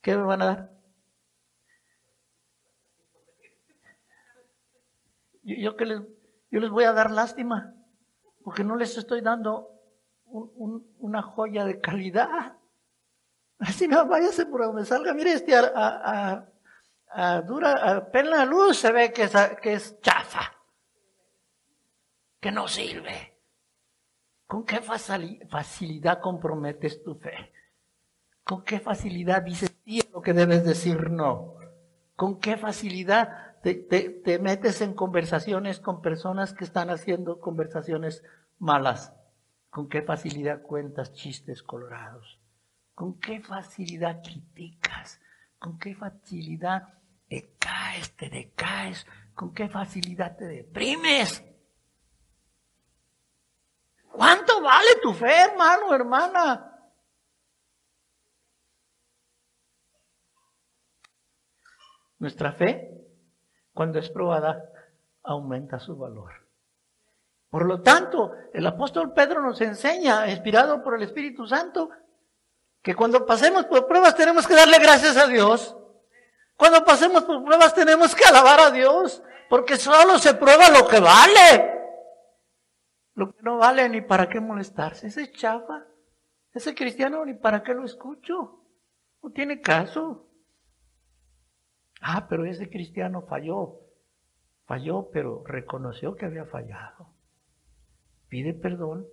¿qué 0.00 0.16
me 0.16 0.22
van 0.22 0.40
a 0.40 0.46
dar? 0.46 0.72
Yo, 5.42 5.76
les, 6.60 6.70
voy 6.70 6.84
a 6.84 6.94
dar 6.94 7.10
lástima 7.10 7.74
porque 8.44 8.64
no 8.64 8.76
les 8.76 8.96
estoy 8.96 9.20
dando 9.20 9.68
una 10.24 11.20
joya 11.20 11.66
de 11.66 11.82
calidad. 11.82 12.56
Así 13.58 13.86
no, 13.86 14.06
váyase 14.06 14.46
por 14.46 14.62
donde 14.62 14.86
salga. 14.86 15.12
Mire, 15.12 15.34
este 15.34 15.54
a 15.54 16.48
plena 18.12 18.44
luz 18.44 18.78
se 18.78 18.92
ve 18.92 19.12
que 19.12 19.24
es, 19.72 20.00
chafa, 20.00 20.52
que 22.40 22.52
no 22.52 22.68
sirve. 22.68 23.36
¿Con 24.46 24.64
qué 24.64 24.80
facilidad 24.80 26.20
comprometes 26.20 27.02
tu 27.02 27.14
fe? 27.16 27.52
¿Con 28.44 28.64
qué 28.64 28.80
facilidad 28.80 29.42
dices 29.42 29.76
sí 29.84 30.00
lo 30.12 30.22
que 30.22 30.32
debes 30.32 30.64
decir 30.64 31.10
no? 31.10 31.56
¿Con 32.16 32.40
qué 32.40 32.56
facilidad 32.56 33.48
te, 33.62 34.38
metes 34.40 34.80
en 34.80 34.94
conversaciones 34.94 35.80
con 35.80 36.00
personas 36.00 36.52
que 36.52 36.64
están 36.64 36.90
haciendo 36.90 37.40
conversaciones 37.40 38.22
malas. 38.58 39.14
¿Con 39.70 39.88
qué 39.88 40.02
facilidad 40.02 40.62
cuentas 40.62 41.12
chistes 41.12 41.62
colorados? 41.62 42.40
¿Con 42.94 43.18
qué 43.20 43.40
facilidad 43.40 44.22
criticas? 44.22 45.20
¿Con 45.58 45.78
qué 45.78 45.94
facilidad 45.94 46.94
te 47.28 47.56
caes, 47.58 48.16
te 48.16 48.28
decaes? 48.28 49.06
¿Con 49.34 49.52
qué 49.52 49.68
facilidad 49.68 50.36
te 50.36 50.46
deprimes? 50.46 51.44
¿Cuánto 54.10 54.60
vale 54.62 54.88
tu 55.02 55.12
fe, 55.12 55.32
hermano, 55.50 55.94
hermana? 55.94 56.64
Nuestra 62.18 62.52
fe 62.52 62.98
cuando 63.78 64.00
es 64.00 64.10
probada, 64.10 64.72
aumenta 65.22 65.78
su 65.78 65.96
valor. 65.96 66.32
Por 67.48 67.64
lo 67.64 67.80
tanto, 67.80 68.32
el 68.52 68.66
apóstol 68.66 69.12
Pedro 69.12 69.40
nos 69.40 69.60
enseña, 69.60 70.28
inspirado 70.28 70.82
por 70.82 70.96
el 70.96 71.02
Espíritu 71.04 71.46
Santo, 71.46 71.88
que 72.82 72.94
cuando 72.94 73.26
pasemos 73.26 73.66
por 73.66 73.86
pruebas 73.86 74.14
tenemos 74.14 74.46
que 74.46 74.54
darle 74.54 74.78
gracias 74.78 75.16
a 75.16 75.26
Dios. 75.26 75.76
Cuando 76.56 76.84
pasemos 76.84 77.24
por 77.24 77.44
pruebas 77.44 77.74
tenemos 77.74 78.14
que 78.14 78.24
alabar 78.24 78.60
a 78.60 78.70
Dios, 78.70 79.22
porque 79.48 79.76
solo 79.76 80.18
se 80.18 80.34
prueba 80.34 80.70
lo 80.70 80.86
que 80.88 81.00
vale. 81.00 81.74
Lo 83.14 83.32
que 83.32 83.42
no 83.42 83.58
vale 83.58 83.88
ni 83.88 84.00
para 84.00 84.28
qué 84.28 84.40
molestarse. 84.40 85.08
Ese 85.08 85.32
chafa, 85.32 85.84
ese 86.54 86.74
cristiano 86.74 87.24
ni 87.24 87.34
para 87.34 87.62
qué 87.62 87.74
lo 87.74 87.84
escucho. 87.84 88.62
No 89.22 89.30
tiene 89.30 89.60
caso. 89.60 90.28
Ah, 92.00 92.26
pero 92.28 92.44
ese 92.44 92.70
cristiano 92.70 93.22
falló. 93.22 93.80
Falló, 94.66 95.08
pero 95.12 95.42
reconoció 95.44 96.14
que 96.14 96.26
había 96.26 96.44
fallado. 96.44 97.08
Pide 98.28 98.52
perdón 98.52 99.06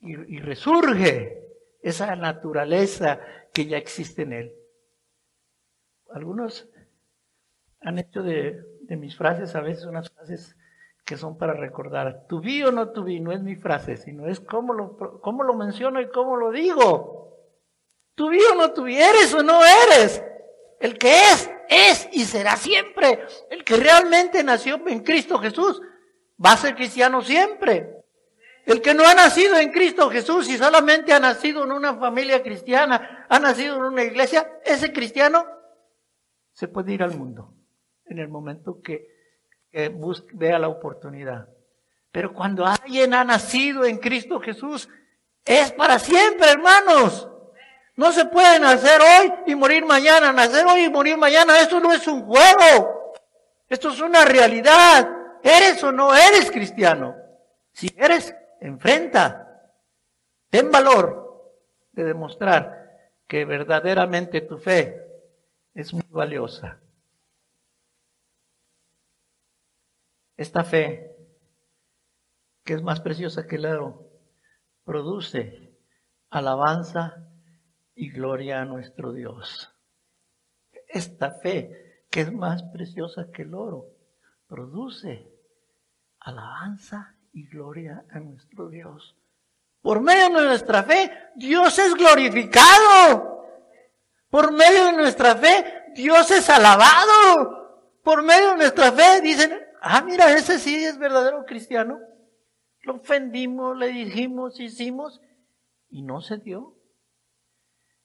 y, 0.00 0.38
resurge 0.38 1.45
esa 1.82 2.14
naturaleza 2.16 3.20
que 3.52 3.66
ya 3.66 3.76
existe 3.76 4.22
en 4.22 4.32
él. 4.32 4.52
Algunos 6.10 6.68
han 7.80 7.98
hecho 7.98 8.22
de, 8.22 8.62
mis 8.88 9.16
frases 9.16 9.54
a 9.54 9.60
veces 9.60 9.84
unas 9.84 10.10
frases 10.10 10.56
que 11.04 11.16
son 11.16 11.38
para 11.38 11.52
recordar. 11.52 12.26
Tu 12.28 12.40
vi 12.40 12.62
o 12.62 12.72
no 12.72 12.90
tu 12.90 13.04
vi, 13.04 13.20
no 13.20 13.32
es 13.32 13.42
mi 13.42 13.56
frase, 13.56 13.96
sino 13.96 14.26
es 14.26 14.40
cómo 14.40 14.72
lo, 14.72 15.20
cómo 15.20 15.44
lo 15.44 15.54
menciono 15.54 16.00
y 16.00 16.08
cómo 16.08 16.36
lo 16.36 16.50
digo. 16.50 17.26
Tu 18.14 18.28
vi 18.28 18.40
o 18.52 18.54
no 18.56 18.72
tu 18.72 18.84
vi, 18.84 19.00
eres 19.00 19.32
o 19.34 19.42
no 19.42 19.60
eres. 19.64 20.22
El 20.80 20.98
que 20.98 21.12
es, 21.12 21.50
es 21.68 22.08
y 22.12 22.24
será 22.24 22.56
siempre. 22.56 23.20
El 23.50 23.64
que 23.64 23.76
realmente 23.76 24.42
nació 24.42 24.80
en 24.88 25.04
Cristo 25.04 25.38
Jesús 25.38 25.80
va 26.44 26.52
a 26.52 26.56
ser 26.56 26.74
cristiano 26.74 27.22
siempre. 27.22 27.95
El 28.66 28.82
que 28.82 28.94
no 28.94 29.06
ha 29.06 29.14
nacido 29.14 29.56
en 29.58 29.70
Cristo 29.70 30.10
Jesús 30.10 30.48
y 30.50 30.58
solamente 30.58 31.12
ha 31.12 31.20
nacido 31.20 31.62
en 31.62 31.70
una 31.70 31.94
familia 31.94 32.42
cristiana, 32.42 33.24
ha 33.28 33.38
nacido 33.38 33.76
en 33.76 33.82
una 33.82 34.02
iglesia, 34.02 34.58
ese 34.64 34.92
cristiano 34.92 35.46
se 36.52 36.66
puede 36.66 36.92
ir 36.92 37.02
al 37.04 37.16
mundo 37.16 37.54
en 38.06 38.18
el 38.18 38.28
momento 38.28 38.80
que, 38.82 39.14
vea 40.32 40.58
la 40.58 40.68
oportunidad. 40.68 41.48
Pero 42.10 42.32
cuando 42.32 42.64
alguien 42.64 43.12
ha 43.12 43.24
nacido 43.24 43.84
en 43.84 43.98
Cristo 43.98 44.40
Jesús, 44.40 44.88
es 45.44 45.70
para 45.72 45.98
siempre, 45.98 46.50
hermanos. 46.50 47.28
No 47.94 48.10
se 48.10 48.24
puede 48.24 48.58
nacer 48.58 49.00
hoy 49.00 49.32
y 49.46 49.54
morir 49.54 49.84
mañana. 49.84 50.32
Nacer 50.32 50.66
hoy 50.66 50.84
y 50.84 50.90
morir 50.90 51.18
mañana, 51.18 51.60
esto 51.60 51.78
no 51.78 51.92
es 51.92 52.06
un 52.08 52.24
juego. 52.24 53.12
Esto 53.68 53.90
es 53.90 54.00
una 54.00 54.24
realidad. 54.24 55.10
¿Eres 55.42 55.84
o 55.84 55.92
no 55.92 56.16
eres 56.16 56.50
cristiano? 56.50 57.14
Si 57.72 57.94
eres, 57.98 58.34
enfrenta, 58.60 59.72
ten 60.50 60.70
valor 60.70 61.26
de 61.92 62.04
demostrar 62.04 63.12
que 63.26 63.44
verdaderamente 63.44 64.40
tu 64.40 64.58
fe 64.58 65.02
es 65.74 65.92
muy 65.92 66.06
valiosa. 66.08 66.80
Esta 70.36 70.64
fe, 70.64 71.16
que 72.64 72.74
es 72.74 72.82
más 72.82 73.00
preciosa 73.00 73.46
que 73.46 73.56
el 73.56 73.66
oro, 73.66 74.10
produce 74.84 75.74
alabanza 76.30 77.26
y 77.94 78.10
gloria 78.10 78.60
a 78.60 78.64
nuestro 78.64 79.12
Dios. 79.12 79.72
Esta 80.88 81.30
fe, 81.30 82.04
que 82.10 82.20
es 82.20 82.32
más 82.32 82.62
preciosa 82.64 83.30
que 83.32 83.42
el 83.42 83.54
oro, 83.54 83.86
produce 84.46 85.32
alabanza 86.20 87.15
y 87.36 87.46
gloria 87.48 88.02
a 88.10 88.18
nuestro 88.18 88.70
Dios. 88.70 89.14
Por 89.82 90.00
medio 90.00 90.30
de 90.40 90.46
nuestra 90.46 90.82
fe, 90.82 91.12
Dios 91.34 91.78
es 91.78 91.94
glorificado. 91.94 93.44
Por 94.30 94.52
medio 94.52 94.86
de 94.86 94.92
nuestra 94.94 95.36
fe, 95.36 95.92
Dios 95.94 96.30
es 96.30 96.48
alabado. 96.48 97.92
Por 98.02 98.22
medio 98.22 98.52
de 98.52 98.56
nuestra 98.56 98.90
fe, 98.90 99.20
dicen, 99.20 99.52
ah, 99.82 100.00
mira, 100.00 100.32
ese 100.32 100.58
sí 100.58 100.82
es 100.82 100.96
verdadero 100.96 101.44
cristiano. 101.44 101.98
Lo 102.84 102.94
ofendimos, 102.94 103.76
le 103.76 103.88
dijimos, 103.88 104.58
hicimos, 104.58 105.20
y 105.90 106.00
no 106.00 106.22
se 106.22 106.38
dio. 106.38 106.74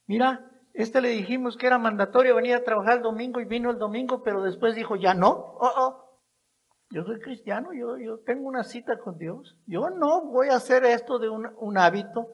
Mira, 0.08 0.52
este 0.74 1.00
le 1.00 1.08
dijimos 1.08 1.56
que 1.56 1.68
era 1.68 1.78
mandatorio 1.78 2.36
venir 2.36 2.56
a 2.56 2.66
trabajar 2.66 2.98
el 2.98 3.04
domingo 3.04 3.40
y 3.40 3.46
vino 3.46 3.72
el 3.72 3.78
domingo, 3.78 4.24
pero 4.24 4.44
después 4.44 4.76
dijo, 4.76 4.98
ya 4.98 5.14
no. 5.14 5.30
Oh, 5.30 5.72
oh. 5.78 6.11
Yo 6.92 7.06
soy 7.06 7.22
cristiano, 7.22 7.72
yo, 7.72 7.98
yo 7.98 8.20
tengo 8.20 8.48
una 8.48 8.66
cita 8.66 9.00
con 9.00 9.18
Dios. 9.18 9.56
Yo 9.66 9.90
no 9.90 10.26
voy 10.26 10.50
a 10.50 10.56
hacer 10.56 10.84
esto 10.84 11.20
de 11.20 11.30
un, 11.30 11.78
hábito. 11.78 12.28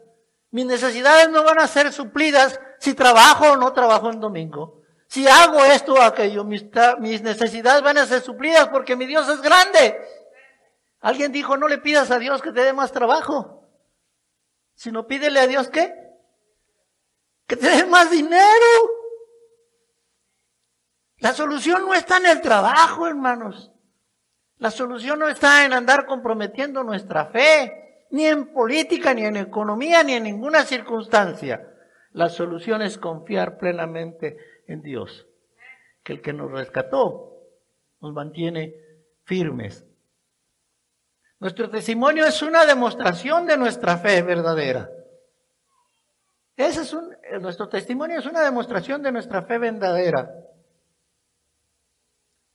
Mis 0.50 0.66
necesidades 0.66 1.30
no 1.30 1.44
van 1.44 1.60
a 1.60 1.68
ser 1.68 1.94
suplidas 1.94 2.60
si 2.80 2.96
trabajo 2.96 3.52
o 3.52 3.56
no 3.56 3.72
trabajo 3.74 4.12
en 4.12 4.20
domingo. 4.20 4.82
Si 5.08 5.28
hago 5.28 5.64
esto 5.64 5.94
o 5.94 6.02
aquello, 6.02 6.44
mis, 6.44 6.66
mis 7.00 7.22
necesidades 7.22 7.84
van 7.84 8.00
a 8.00 8.08
ser 8.08 8.22
suplidas 8.22 8.68
porque 8.70 8.96
mi 8.96 9.06
Dios 9.06 9.30
es 9.30 9.42
grande. 9.42 9.96
Alguien 11.02 11.32
dijo, 11.32 11.56
no 11.56 11.68
le 11.68 11.78
pidas 11.78 12.10
a 12.10 12.18
Dios 12.18 12.42
que 12.42 12.52
te 12.52 12.64
dé 12.64 12.74
más 12.74 12.92
trabajo, 12.92 13.70
sino 14.74 15.06
pídele 15.06 15.40
a 15.40 15.48
Dios 15.48 15.70
que, 15.70 15.94
que 17.46 17.56
te 17.56 17.70
dé 17.70 17.86
más 17.86 18.10
dinero. 18.10 18.66
La 21.20 21.34
solución 21.34 21.86
no 21.86 21.94
está 21.94 22.18
en 22.18 22.26
el 22.26 22.42
trabajo, 22.42 23.06
hermanos. 23.06 23.72
La 24.60 24.72
solución 24.72 25.20
no 25.20 25.28
está 25.28 25.66
en 25.66 25.74
andar 25.74 26.06
comprometiendo 26.06 26.84
nuestra 26.84 27.26
fe, 27.26 28.06
ni 28.12 28.26
en 28.26 28.48
política, 28.54 29.14
ni 29.14 29.26
en 29.26 29.38
economía, 29.38 30.04
ni 30.04 30.14
en 30.14 30.24
ninguna 30.24 30.64
circunstancia. 30.64 31.74
La 32.14 32.30
solución 32.30 32.82
es 32.82 32.98
confiar 32.98 33.58
plenamente 33.58 34.38
en 34.68 34.82
Dios, 34.82 35.28
que 36.04 36.14
el 36.14 36.22
que 36.22 36.34
nos 36.34 36.52
rescató 36.52 37.34
nos 38.02 38.14
mantiene 38.14 38.76
firmes. 39.26 39.86
Nuestro 41.40 41.70
testimonio 41.70 42.26
es 42.26 42.42
una 42.42 42.66
demostración 42.66 43.46
de 43.46 43.58
nuestra 43.58 43.98
fe 43.98 44.24
verdadera. 44.24 44.90
Ese 46.56 46.82
es 46.82 46.94
un, 46.94 47.16
nuestro 47.42 47.70
testimonio 47.70 48.18
es 48.18 48.26
una 48.26 48.42
demostración 48.42 49.04
de 49.04 49.12
nuestra 49.12 49.44
fe 49.44 49.60
verdadera. 49.60 50.32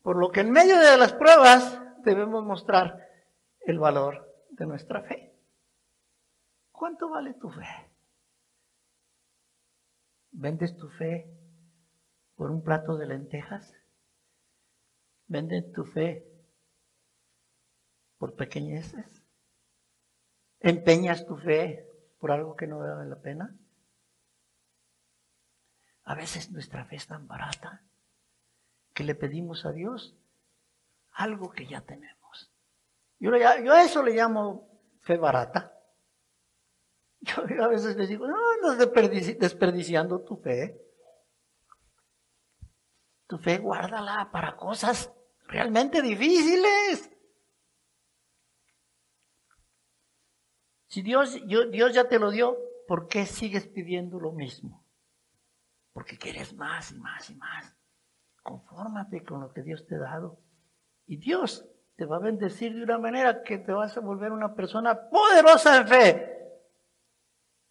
Por 0.03 0.17
lo 0.17 0.33
que 0.33 0.41
en 0.41 0.51
medio 0.51 0.77
de 0.81 0.97
las 0.97 1.12
pruebas 1.12 1.82
debemos 2.03 2.45
mostrar 2.45 3.09
el 3.61 3.79
valor 3.79 4.29
de 4.51 4.67
nuestra 4.67 5.03
fe. 5.03 5.35
¿Cuánto 6.71 7.11
vale 7.11 7.35
tu 7.35 7.51
fe? 7.51 7.67
¿Vendes 10.33 10.77
tu 10.77 10.88
fe 10.88 11.31
por 12.35 12.51
un 12.51 12.62
plato 12.62 12.97
de 12.97 13.07
lentejas? 13.07 13.75
¿Vendes 15.27 15.71
tu 15.73 15.85
fe 15.85 16.27
por 18.19 18.35
pequeñeces? 18.35 19.23
¿Empeñas 20.61 21.27
tu 21.27 21.37
fe 21.37 21.88
por 22.19 22.31
algo 22.31 22.57
que 22.57 22.67
no 22.67 22.79
vale 22.79 23.09
la 23.09 23.21
pena? 23.21 23.57
A 26.05 26.15
veces 26.15 26.51
nuestra 26.51 26.85
fe 26.85 26.97
es 26.97 27.07
tan 27.07 27.29
barata 27.29 27.83
que 28.93 29.05
le 29.05 29.15
pedimos 29.15 29.65
a 29.65 29.73
Dios 29.73 30.17
algo 31.12 31.51
que 31.51 31.66
ya 31.66 31.81
tenemos. 31.81 32.53
Yo, 33.18 33.31
yo 33.37 33.72
a 33.72 33.83
eso 33.83 34.03
le 34.03 34.12
llamo 34.12 34.68
fe 35.01 35.16
barata. 35.16 35.72
Yo, 37.20 37.62
a 37.62 37.68
veces 37.68 37.96
les 37.96 38.09
digo, 38.09 38.27
no, 38.27 38.57
no 38.61 38.75
desperdiciando 38.75 40.22
tu 40.22 40.37
fe. 40.38 40.77
Tu 43.29 43.38
fe 43.38 43.59
guárdala 43.59 44.29
para 44.33 44.57
cosas 44.57 45.12
realmente 45.46 46.03
difíciles. 46.03 47.11
Si 50.88 51.01
Dios, 51.01 51.38
Dios 51.46 51.94
ya 51.94 52.09
te 52.09 52.18
lo 52.18 52.31
dio, 52.31 52.59
¿por 52.87 53.09
qué 53.09 53.25
sigues 53.25 53.66
pidiendo 53.66 54.18
lo 54.18 54.33
mismo? 54.33 54.85
Porque 55.92 56.18
quieres 56.18 56.55
más 56.55 56.92
y 56.92 56.98
más 56.98 57.31
y 57.31 57.35
más. 57.37 57.75
Confórmate 58.42 59.25
con 59.25 59.40
lo 59.40 59.53
que 59.53 59.62
Dios 59.62 59.87
te 59.87 59.94
ha 59.94 60.01
dado. 60.01 60.38
Y 61.07 61.17
Dios 61.17 61.67
te 61.97 62.07
va 62.07 62.17
a 62.17 62.21
bendecir 62.21 62.75
de 62.75 62.83
una 62.83 62.99
manera 62.99 63.43
que 63.43 63.59
te 63.59 63.73
vas 63.73 63.97
a 63.97 64.01
volver 64.01 64.33
una 64.33 64.55
persona 64.55 65.09
poderosa 65.09 65.77
en 65.77 65.88
fe. 65.88 66.38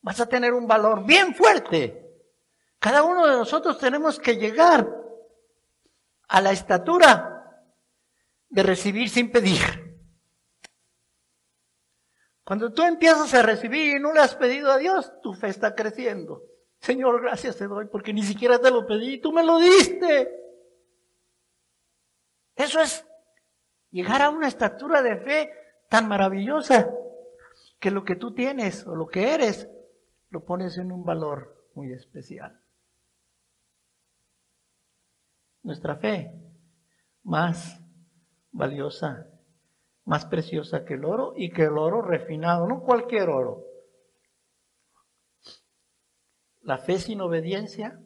Vas 0.02 0.20
a 0.20 0.28
tener 0.28 0.54
un 0.54 0.68
valor 0.68 1.06
bien 1.06 1.36
fuerte. 1.36 2.02
Cada 2.80 3.04
uno 3.04 3.28
de 3.28 3.38
nosotros 3.38 3.78
tenemos 3.78 4.20
que 4.20 4.38
llegar 4.38 4.88
a 6.28 6.42
la 6.42 6.52
estatura 6.52 7.66
de 8.50 8.64
recibir 8.64 9.10
sin 9.10 9.32
pedir. 9.32 9.60
Cuando 12.44 12.74
tú 12.74 12.84
empiezas 12.84 13.34
a 13.34 13.44
recibir 13.44 13.98
y 13.98 14.00
no 14.00 14.14
le 14.14 14.20
has 14.20 14.36
pedido 14.36 14.72
a 14.72 14.78
Dios, 14.78 15.12
tu 15.22 15.34
fe 15.34 15.50
está 15.50 15.76
creciendo. 15.76 16.44
Señor, 16.80 17.22
gracias 17.22 17.58
te 17.58 17.68
doy 17.68 17.86
porque 17.86 18.14
ni 18.14 18.24
siquiera 18.24 18.60
te 18.60 18.72
lo 18.72 18.86
pedí, 18.88 19.20
tú 19.20 19.32
me 19.32 19.44
lo 19.44 19.60
diste. 19.60 20.38
Eso 22.56 22.82
es 22.82 23.06
Llegar 23.92 24.22
a 24.22 24.30
una 24.30 24.48
estatura 24.48 25.02
de 25.02 25.18
fe 25.18 25.54
tan 25.90 26.08
maravillosa 26.08 26.90
que 27.80 27.92
lo 27.92 28.04
que 28.06 28.16
tú 28.16 28.34
tienes 28.34 28.88
o 28.88 28.96
lo 28.96 29.08
que 29.08 29.34
eres 29.34 29.70
lo 30.30 30.46
pones 30.46 30.78
en 30.78 30.92
un 30.92 31.04
valor 31.04 31.68
muy 31.76 31.92
especial. 31.92 32.62
Nuestra 35.64 35.98
fe 35.98 36.34
más 37.24 37.80
valiosa, 38.52 39.28
más 40.06 40.26
preciosa 40.26 40.86
que 40.86 40.96
el 40.96 41.06
oro 41.06 41.34
y 41.36 41.52
que 41.52 41.64
el 41.64 41.78
oro 41.78 42.02
refinado, 42.02 42.68
no 42.68 42.82
cualquier 42.82 43.30
oro. 43.30 43.66
La 46.62 46.78
fe 46.78 46.98
sin 47.00 47.22
obediencia 47.22 48.00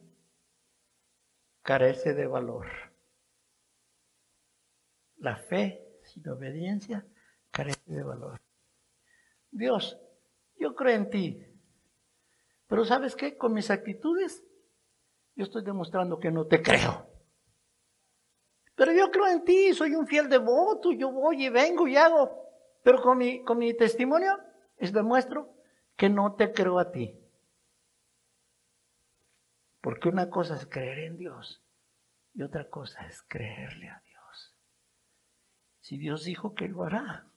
carece 1.62 2.14
de 2.14 2.26
valor. 2.26 2.66
La 5.18 5.36
fe 5.36 5.98
sin 6.04 6.28
obediencia 6.28 7.06
carece 7.50 7.80
de 7.86 8.02
valor. 8.02 8.40
Dios, 9.50 9.98
yo 10.58 10.74
creo 10.74 10.94
en 10.94 11.10
ti, 11.10 11.46
pero 12.66 12.84
¿sabes 12.84 13.14
qué? 13.14 13.36
Con 13.36 13.52
mis 13.52 13.70
actitudes, 13.70 14.44
yo 15.34 15.44
estoy 15.44 15.62
demostrando 15.64 16.18
que 16.18 16.30
no 16.30 16.46
te 16.46 16.62
creo. 16.62 17.06
Pero 18.74 18.92
yo 18.92 19.10
creo 19.10 19.28
en 19.28 19.44
ti, 19.44 19.72
soy 19.72 19.94
un 19.94 20.06
fiel 20.06 20.28
devoto, 20.28 20.92
yo 20.92 21.10
voy 21.10 21.46
y 21.46 21.48
vengo 21.48 21.88
y 21.88 21.96
hago. 21.96 22.44
Pero 22.82 23.00
con 23.00 23.18
mi, 23.18 23.42
con 23.42 23.58
mi 23.58 23.74
testimonio 23.74 24.38
les 24.78 24.92
demuestro 24.92 25.54
que 25.96 26.08
no 26.10 26.34
te 26.34 26.52
creo 26.52 26.78
a 26.78 26.90
ti. 26.90 27.18
Porque 29.80 30.08
una 30.08 30.28
cosa 30.28 30.56
es 30.56 30.66
creer 30.66 30.98
en 30.98 31.16
Dios 31.16 31.64
y 32.34 32.42
otra 32.42 32.68
cosa 32.68 33.06
es 33.06 33.22
creerle 33.22 33.88
a 33.88 34.00
Dios. 34.00 34.05
Si 35.86 35.98
Dios 35.98 36.24
dijo 36.24 36.52
que 36.52 36.66
lo 36.66 36.82
hará, 36.82 37.30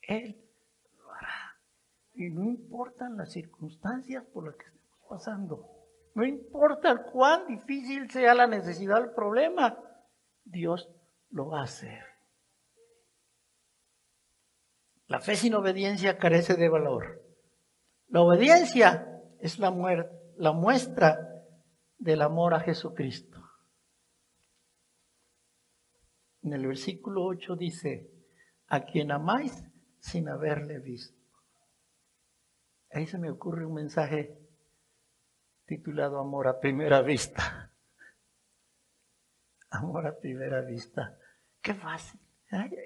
Él 0.00 0.36
lo 0.98 1.12
hará. 1.12 1.60
Y 2.12 2.28
no 2.28 2.42
importan 2.42 3.16
las 3.16 3.30
circunstancias 3.30 4.24
por 4.34 4.46
las 4.46 4.56
que 4.56 4.64
estemos 4.64 4.98
pasando. 5.08 5.70
No 6.16 6.24
importa 6.24 7.04
cuán 7.04 7.46
difícil 7.46 8.10
sea 8.10 8.34
la 8.34 8.48
necesidad 8.48 9.00
del 9.00 9.12
problema, 9.12 9.78
Dios 10.42 10.90
lo 11.30 11.50
va 11.50 11.60
a 11.60 11.64
hacer. 11.66 12.02
La 15.06 15.20
fe 15.20 15.36
sin 15.36 15.54
obediencia 15.54 16.18
carece 16.18 16.54
de 16.54 16.68
valor. 16.68 17.22
La 18.08 18.22
obediencia 18.22 19.22
es 19.38 19.60
la 19.60 19.70
muestra 19.70 21.44
del 21.96 22.22
amor 22.22 22.54
a 22.54 22.60
Jesucristo. 22.60 23.31
En 26.42 26.52
el 26.52 26.66
versículo 26.66 27.24
8 27.24 27.56
dice, 27.56 28.10
a 28.68 28.84
quien 28.84 29.12
amáis 29.12 29.64
sin 30.00 30.28
haberle 30.28 30.78
visto. 30.78 31.20
Ahí 32.90 33.06
se 33.06 33.18
me 33.18 33.30
ocurre 33.30 33.64
un 33.64 33.74
mensaje 33.74 34.38
titulado 35.66 36.18
Amor 36.18 36.48
a 36.48 36.58
primera 36.58 37.00
vista. 37.02 37.72
Amor 39.70 40.06
a 40.06 40.18
primera 40.18 40.60
vista. 40.62 41.16
Qué 41.60 41.74
fácil. 41.74 42.20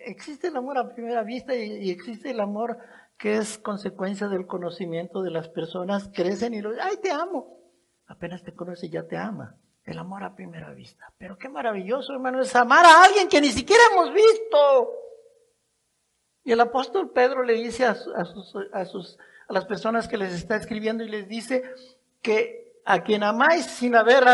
Existe 0.04 0.48
el 0.48 0.56
amor 0.56 0.78
a 0.78 0.94
primera 0.94 1.24
vista 1.24 1.54
y, 1.56 1.90
existe 1.90 2.30
el 2.30 2.38
amor 2.38 2.78
que 3.18 3.36
es 3.36 3.58
consecuencia 3.58 4.28
del 4.28 4.46
conocimiento 4.46 5.22
de 5.22 5.32
las 5.32 5.48
personas. 5.48 6.08
Crecen 6.14 6.54
y 6.54 6.60
lo 6.60 6.70
ay, 6.80 6.98
te 7.02 7.10
amo. 7.10 7.58
Apenas 8.06 8.44
te 8.44 8.54
conoce 8.54 8.88
ya 8.88 9.08
te 9.08 9.16
ama. 9.16 9.56
El 9.86 9.98
amor 9.98 10.24
a 10.24 10.34
primera 10.34 10.70
vista. 10.72 11.12
Pero 11.16 11.38
qué 11.38 11.48
maravilloso, 11.48 12.12
hermano, 12.12 12.42
es 12.42 12.54
amar 12.56 12.84
a 12.84 13.04
alguien 13.04 13.28
que 13.28 13.40
ni 13.40 13.50
siquiera 13.50 13.82
hemos 13.92 14.12
visto. 14.12 14.92
Y 16.42 16.52
el 16.52 16.60
apóstol 16.60 17.12
Pedro 17.12 17.44
le 17.44 17.54
dice 17.54 17.84
a, 17.84 17.94
sus, 17.94 18.14
a, 18.72 18.84
sus, 18.84 19.16
a 19.48 19.52
las 19.52 19.64
personas 19.64 20.08
que 20.08 20.18
les 20.18 20.32
está 20.32 20.56
escribiendo 20.56 21.04
y 21.04 21.08
les 21.08 21.28
dice 21.28 21.62
que 22.20 22.80
a 22.84 23.02
quien 23.02 23.22
amáis 23.22 23.64
sin, 23.64 23.94
haber, 23.94 24.24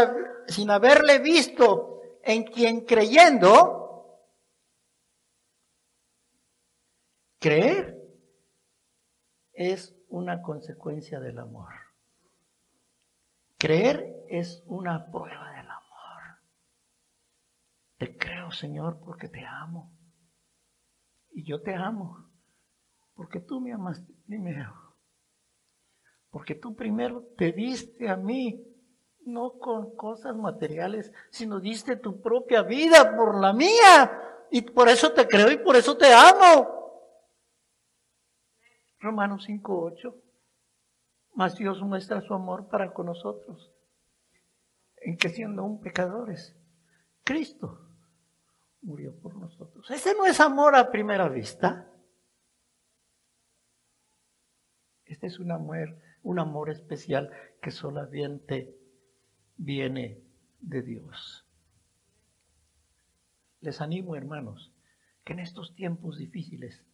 sin 0.48 0.70
haberle 0.70 1.18
visto, 1.18 2.00
en 2.22 2.44
quien 2.44 2.86
creyendo, 2.86 4.18
creer 7.38 7.98
es 9.52 9.94
una 10.08 10.40
consecuencia 10.40 11.20
del 11.20 11.38
amor. 11.38 11.72
Creer 13.62 14.24
es 14.28 14.60
una 14.66 15.08
prueba 15.12 15.52
del 15.52 15.70
amor. 15.70 16.40
Te 17.96 18.18
creo, 18.18 18.50
Señor, 18.50 18.98
porque 19.04 19.28
te 19.28 19.46
amo. 19.46 19.96
Y 21.30 21.44
yo 21.44 21.62
te 21.62 21.72
amo, 21.72 22.28
porque 23.14 23.38
tú 23.38 23.60
me 23.60 23.72
amaste 23.72 24.12
primero. 24.26 24.74
Porque 26.30 26.56
tú 26.56 26.74
primero 26.74 27.22
te 27.38 27.52
diste 27.52 28.08
a 28.08 28.16
mí, 28.16 28.66
no 29.26 29.52
con 29.60 29.94
cosas 29.94 30.34
materiales, 30.34 31.12
sino 31.30 31.60
diste 31.60 31.94
tu 31.94 32.20
propia 32.20 32.62
vida 32.62 33.14
por 33.16 33.40
la 33.40 33.52
mía. 33.52 34.48
Y 34.50 34.62
por 34.62 34.88
eso 34.88 35.12
te 35.12 35.28
creo 35.28 35.52
y 35.52 35.58
por 35.58 35.76
eso 35.76 35.96
te 35.96 36.12
amo. 36.12 36.68
Romanos 38.98 39.48
5.8. 39.48 40.31
Mas 41.34 41.56
Dios 41.56 41.80
muestra 41.82 42.20
su 42.20 42.34
amor 42.34 42.68
para 42.68 42.92
con 42.92 43.06
nosotros. 43.06 43.72
En 44.96 45.16
que 45.16 45.28
siendo 45.28 45.64
un 45.64 45.80
pecadores, 45.80 46.56
Cristo 47.24 47.88
murió 48.82 49.14
por 49.20 49.34
nosotros. 49.36 49.90
Ese 49.90 50.14
no 50.14 50.26
es 50.26 50.40
amor 50.40 50.76
a 50.76 50.90
primera 50.90 51.28
vista. 51.28 51.88
Este 55.04 55.26
es 55.26 55.38
un 55.38 55.50
amor, 55.52 55.98
un 56.22 56.38
amor 56.38 56.70
especial 56.70 57.30
que 57.60 57.70
solamente 57.70 58.76
viene 59.56 60.22
de 60.60 60.82
Dios. 60.82 61.46
Les 63.60 63.80
animo, 63.80 64.16
hermanos, 64.16 64.72
que 65.24 65.34
en 65.34 65.40
estos 65.40 65.74
tiempos 65.74 66.18
difíciles 66.18 66.84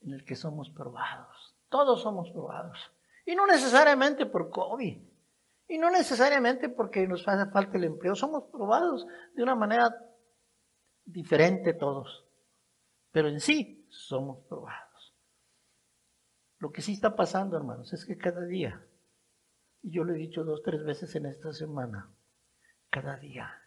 en 0.00 0.14
el 0.14 0.24
que 0.24 0.34
somos 0.34 0.70
probados, 0.70 1.56
todos 1.68 2.02
somos 2.02 2.30
probados, 2.30 2.92
y 3.24 3.34
no 3.34 3.46
necesariamente 3.46 4.26
por 4.26 4.50
COVID. 4.50 4.98
Y 5.68 5.78
no 5.78 5.90
necesariamente 5.90 6.68
porque 6.68 7.06
nos 7.06 7.26
hace 7.26 7.50
falta 7.50 7.78
el 7.78 7.84
empleo. 7.84 8.14
Somos 8.14 8.44
probados 8.50 9.06
de 9.34 9.42
una 9.42 9.54
manera 9.54 9.90
diferente 11.04 11.72
todos. 11.72 12.26
Pero 13.10 13.28
en 13.28 13.40
sí 13.40 13.86
somos 13.88 14.44
probados. 14.46 15.14
Lo 16.58 16.70
que 16.70 16.82
sí 16.82 16.92
está 16.92 17.16
pasando, 17.16 17.56
hermanos, 17.56 17.92
es 17.92 18.04
que 18.04 18.16
cada 18.16 18.44
día, 18.44 18.86
y 19.82 19.90
yo 19.90 20.04
lo 20.04 20.14
he 20.14 20.18
dicho 20.18 20.44
dos, 20.44 20.62
tres 20.62 20.84
veces 20.84 21.14
en 21.16 21.26
esta 21.26 21.52
semana, 21.52 22.10
cada 22.90 23.16
día 23.16 23.62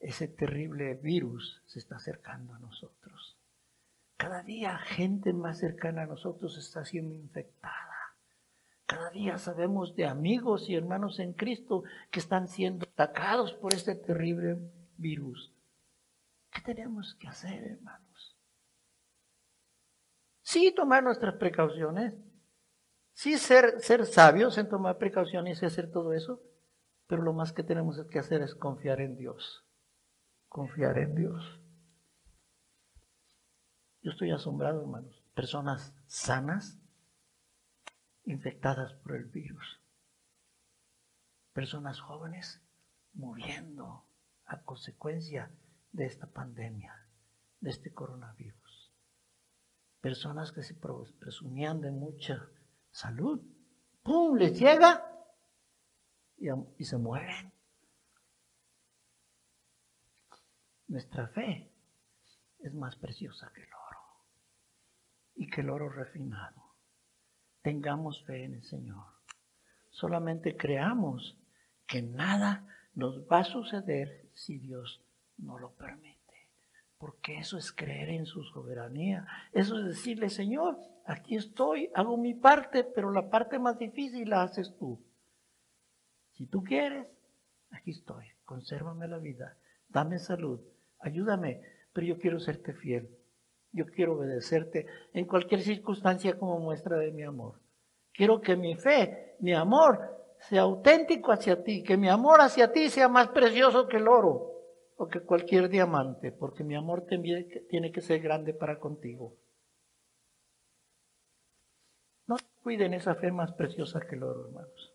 ese 0.00 0.28
terrible 0.28 0.94
virus 0.94 1.62
se 1.66 1.78
está 1.78 1.96
acercando 1.96 2.52
a 2.52 2.58
nosotros. 2.58 3.38
Cada 4.16 4.42
día 4.42 4.76
gente 4.78 5.32
más 5.32 5.58
cercana 5.58 6.02
a 6.02 6.06
nosotros 6.06 6.58
está 6.58 6.84
siendo 6.84 7.14
infectada. 7.14 7.93
Cada 8.94 9.10
día 9.10 9.38
sabemos 9.38 9.96
de 9.96 10.06
amigos 10.06 10.70
y 10.70 10.76
hermanos 10.76 11.18
en 11.18 11.32
Cristo 11.32 11.82
que 12.12 12.20
están 12.20 12.46
siendo 12.46 12.86
atacados 12.86 13.52
por 13.54 13.74
este 13.74 13.96
terrible 13.96 14.56
virus. 14.96 15.52
¿Qué 16.52 16.60
tenemos 16.60 17.16
que 17.16 17.26
hacer, 17.26 17.64
hermanos? 17.64 18.38
Sí, 20.42 20.72
tomar 20.72 21.02
nuestras 21.02 21.34
precauciones. 21.34 22.14
Sí, 23.14 23.36
ser, 23.36 23.80
ser 23.80 24.06
sabios 24.06 24.58
en 24.58 24.68
tomar 24.68 24.96
precauciones 24.96 25.60
y 25.60 25.66
hacer 25.66 25.90
todo 25.90 26.12
eso. 26.12 26.40
Pero 27.08 27.22
lo 27.22 27.32
más 27.32 27.52
que 27.52 27.64
tenemos 27.64 28.00
que 28.06 28.20
hacer 28.20 28.42
es 28.42 28.54
confiar 28.54 29.00
en 29.00 29.16
Dios. 29.16 29.66
Confiar 30.48 30.98
en 30.98 31.16
Dios. 31.16 31.60
Yo 34.02 34.12
estoy 34.12 34.30
asombrado, 34.30 34.82
hermanos. 34.82 35.20
Personas 35.34 35.96
sanas, 36.06 36.78
infectadas 38.24 38.94
por 38.94 39.16
el 39.16 39.24
virus. 39.26 39.80
Personas 41.52 42.00
jóvenes 42.00 42.60
muriendo 43.12 44.04
a 44.46 44.62
consecuencia 44.62 45.50
de 45.92 46.06
esta 46.06 46.26
pandemia, 46.26 47.06
de 47.60 47.70
este 47.70 47.92
coronavirus. 47.92 48.92
Personas 50.00 50.52
que 50.52 50.62
se 50.62 50.74
presumían 50.74 51.80
de 51.80 51.90
mucha 51.90 52.48
salud, 52.90 53.40
¡pum! 54.02 54.36
les 54.36 54.58
llega 54.58 55.04
y, 56.36 56.48
y 56.78 56.84
se 56.84 56.98
mueren. 56.98 57.52
Nuestra 60.88 61.28
fe 61.28 61.72
es 62.58 62.74
más 62.74 62.96
preciosa 62.96 63.50
que 63.54 63.62
el 63.62 63.72
oro 63.72 64.00
y 65.36 65.48
que 65.48 65.60
el 65.62 65.70
oro 65.70 65.88
refinado 65.88 66.63
tengamos 67.64 68.22
fe 68.24 68.44
en 68.44 68.54
el 68.54 68.62
Señor. 68.62 69.06
Solamente 69.90 70.54
creamos 70.54 71.34
que 71.86 72.02
nada 72.02 72.68
nos 72.94 73.20
va 73.22 73.38
a 73.38 73.44
suceder 73.44 74.28
si 74.34 74.58
Dios 74.58 75.00
no 75.38 75.58
lo 75.58 75.70
permite. 75.72 76.50
Porque 76.98 77.38
eso 77.38 77.56
es 77.56 77.72
creer 77.72 78.10
en 78.10 78.26
su 78.26 78.44
soberanía. 78.44 79.26
Eso 79.52 79.78
es 79.78 79.86
decirle, 79.86 80.28
Señor, 80.28 80.78
aquí 81.06 81.36
estoy, 81.36 81.90
hago 81.94 82.18
mi 82.18 82.34
parte, 82.34 82.84
pero 82.84 83.10
la 83.10 83.30
parte 83.30 83.58
más 83.58 83.78
difícil 83.78 84.28
la 84.28 84.42
haces 84.42 84.76
tú. 84.76 85.02
Si 86.32 86.46
tú 86.46 86.62
quieres, 86.62 87.06
aquí 87.70 87.92
estoy. 87.92 88.26
Consérvame 88.44 89.08
la 89.08 89.16
vida, 89.16 89.56
dame 89.88 90.18
salud, 90.18 90.60
ayúdame, 90.98 91.62
pero 91.94 92.06
yo 92.06 92.18
quiero 92.18 92.38
serte 92.40 92.74
fiel. 92.74 93.08
Yo 93.74 93.86
quiero 93.86 94.14
obedecerte 94.16 94.86
en 95.12 95.26
cualquier 95.26 95.60
circunstancia 95.60 96.38
como 96.38 96.60
muestra 96.60 96.96
de 96.96 97.10
mi 97.10 97.24
amor. 97.24 97.60
Quiero 98.12 98.40
que 98.40 98.54
mi 98.54 98.76
fe, 98.76 99.34
mi 99.40 99.52
amor, 99.52 99.98
sea 100.38 100.62
auténtico 100.62 101.32
hacia 101.32 101.64
ti, 101.64 101.82
que 101.82 101.96
mi 101.96 102.08
amor 102.08 102.40
hacia 102.40 102.70
ti 102.70 102.88
sea 102.88 103.08
más 103.08 103.28
precioso 103.28 103.88
que 103.88 103.96
el 103.96 104.06
oro 104.06 104.52
o 104.96 105.08
que 105.08 105.20
cualquier 105.20 105.68
diamante, 105.68 106.30
porque 106.30 106.62
mi 106.62 106.76
amor 106.76 107.04
tiene 107.06 107.90
que 107.90 108.00
ser 108.00 108.20
grande 108.20 108.54
para 108.54 108.78
contigo. 108.78 109.36
No 112.28 112.36
cuiden 112.62 112.94
esa 112.94 113.16
fe 113.16 113.32
más 113.32 113.52
preciosa 113.54 114.00
que 114.08 114.14
el 114.14 114.22
oro, 114.22 114.46
hermanos. 114.46 114.94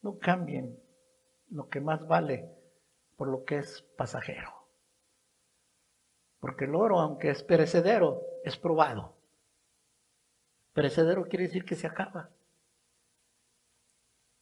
No 0.00 0.16
cambien 0.18 0.78
lo 1.48 1.68
que 1.68 1.80
más 1.80 2.06
vale 2.06 2.48
por 3.16 3.26
lo 3.26 3.42
que 3.42 3.58
es 3.58 3.82
pasajero. 3.96 4.59
Porque 6.40 6.64
el 6.64 6.74
oro, 6.74 6.98
aunque 6.98 7.30
es 7.30 7.42
perecedero, 7.42 8.22
es 8.44 8.56
probado. 8.56 9.16
Perecedero 10.72 11.24
quiere 11.24 11.46
decir 11.46 11.64
que 11.64 11.76
se 11.76 11.86
acaba. 11.86 12.30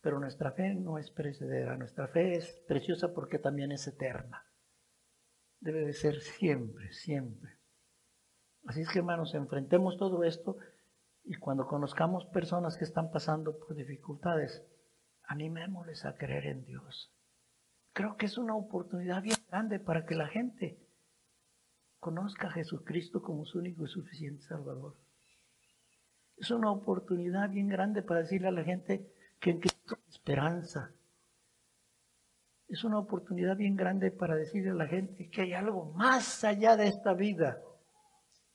Pero 0.00 0.20
nuestra 0.20 0.52
fe 0.52 0.74
no 0.74 0.96
es 0.98 1.10
perecedera, 1.10 1.76
nuestra 1.76 2.06
fe 2.06 2.36
es 2.36 2.62
preciosa 2.68 3.12
porque 3.12 3.38
también 3.38 3.72
es 3.72 3.86
eterna. 3.86 4.46
Debe 5.60 5.84
de 5.84 5.92
ser 5.92 6.20
siempre, 6.20 6.92
siempre. 6.92 7.58
Así 8.66 8.82
es 8.82 8.88
que 8.90 9.00
hermanos, 9.00 9.34
enfrentemos 9.34 9.96
todo 9.96 10.22
esto 10.22 10.56
y 11.24 11.34
cuando 11.34 11.66
conozcamos 11.66 12.26
personas 12.26 12.76
que 12.76 12.84
están 12.84 13.10
pasando 13.10 13.58
por 13.58 13.74
dificultades, 13.74 14.62
animémosles 15.24 16.04
a 16.04 16.16
creer 16.16 16.46
en 16.46 16.64
Dios. 16.64 17.12
Creo 17.92 18.16
que 18.16 18.26
es 18.26 18.38
una 18.38 18.54
oportunidad 18.54 19.22
bien 19.22 19.38
grande 19.50 19.80
para 19.80 20.06
que 20.06 20.14
la 20.14 20.28
gente 20.28 20.78
conozca 22.00 22.48
a 22.48 22.52
Jesucristo 22.52 23.22
como 23.22 23.44
su 23.44 23.58
único 23.58 23.84
y 23.84 23.88
suficiente 23.88 24.42
Salvador. 24.42 24.94
Es 26.36 26.50
una 26.50 26.70
oportunidad 26.70 27.50
bien 27.50 27.68
grande 27.68 28.02
para 28.02 28.20
decirle 28.20 28.48
a 28.48 28.52
la 28.52 28.64
gente 28.64 29.12
que 29.40 29.50
en 29.50 29.60
Cristo 29.60 29.96
hay 29.96 30.10
esperanza. 30.10 30.92
Es 32.68 32.84
una 32.84 32.98
oportunidad 32.98 33.56
bien 33.56 33.76
grande 33.76 34.10
para 34.10 34.36
decirle 34.36 34.70
a 34.70 34.74
la 34.74 34.86
gente 34.86 35.30
que 35.30 35.42
hay 35.42 35.52
algo 35.54 35.86
más 35.92 36.44
allá 36.44 36.76
de 36.76 36.86
esta 36.86 37.14
vida 37.14 37.60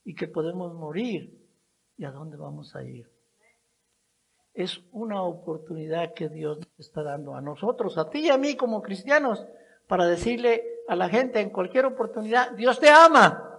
y 0.06 0.16
que 0.16 0.28
podemos 0.28 0.74
morir 0.74 1.44
y 1.98 2.06
a 2.06 2.12
dónde 2.12 2.38
vamos 2.38 2.76
a 2.76 2.84
ir. 2.84 3.10
Es 4.54 4.82
una 4.92 5.24
oportunidad 5.24 6.14
que 6.14 6.30
Dios 6.30 6.60
nos 6.60 6.80
está 6.80 7.02
dando 7.02 7.36
a 7.36 7.42
nosotros, 7.42 7.98
a 7.98 8.10
ti 8.10 8.20
y 8.20 8.30
a 8.30 8.38
mí 8.38 8.56
como 8.56 8.84
cristianos, 8.84 9.46
para 9.88 10.06
decirle 10.06 10.73
a 10.88 10.96
la 10.96 11.10
gente 11.10 11.40
en 11.40 11.50
cualquier 11.50 11.86
oportunidad, 11.86 12.52
Dios 12.52 12.80
te 12.80 12.90
ama. 12.90 13.50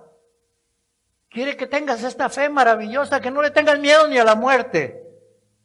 Quiere 1.30 1.56
que 1.56 1.66
tengas 1.66 2.04
esta 2.04 2.28
fe 2.28 2.48
maravillosa, 2.48 3.20
que 3.20 3.30
no 3.30 3.42
le 3.42 3.50
tengas 3.50 3.78
miedo 3.78 4.06
ni 4.08 4.18
a 4.18 4.24
la 4.24 4.34
muerte. 4.34 5.04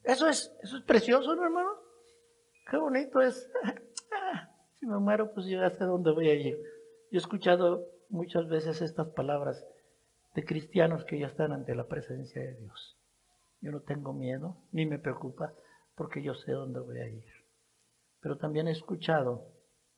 Eso 0.03 0.27
es, 0.27 0.51
eso 0.63 0.77
es 0.77 0.83
precioso, 0.83 1.35
¿no, 1.35 1.43
hermano? 1.43 1.69
Qué 2.69 2.77
bonito 2.77 3.21
es. 3.21 3.49
Si 4.79 4.85
me 4.85 4.97
muero, 4.97 5.33
pues 5.33 5.45
yo 5.47 5.59
ya 5.59 5.71
sé 5.71 5.83
dónde 5.83 6.11
voy 6.11 6.29
a 6.29 6.35
ir. 6.35 6.55
Yo 7.11 7.17
he 7.17 7.17
escuchado 7.17 7.85
muchas 8.07 8.47
veces 8.47 8.81
estas 8.81 9.09
palabras 9.09 9.65
de 10.35 10.45
cristianos 10.45 11.03
que 11.03 11.19
ya 11.19 11.27
están 11.27 11.51
ante 11.51 11.75
la 11.75 11.85
presencia 11.87 12.41
de 12.41 12.55
Dios. 12.55 12.97
Yo 13.59 13.71
no 13.71 13.81
tengo 13.81 14.13
miedo, 14.13 14.55
ni 14.71 14.85
me 14.85 14.97
preocupa, 14.97 15.53
porque 15.95 16.23
yo 16.23 16.33
sé 16.33 16.53
dónde 16.53 16.79
voy 16.79 16.99
a 16.99 17.09
ir. 17.09 17.25
Pero 18.21 18.37
también 18.37 18.69
he 18.69 18.71
escuchado 18.71 19.51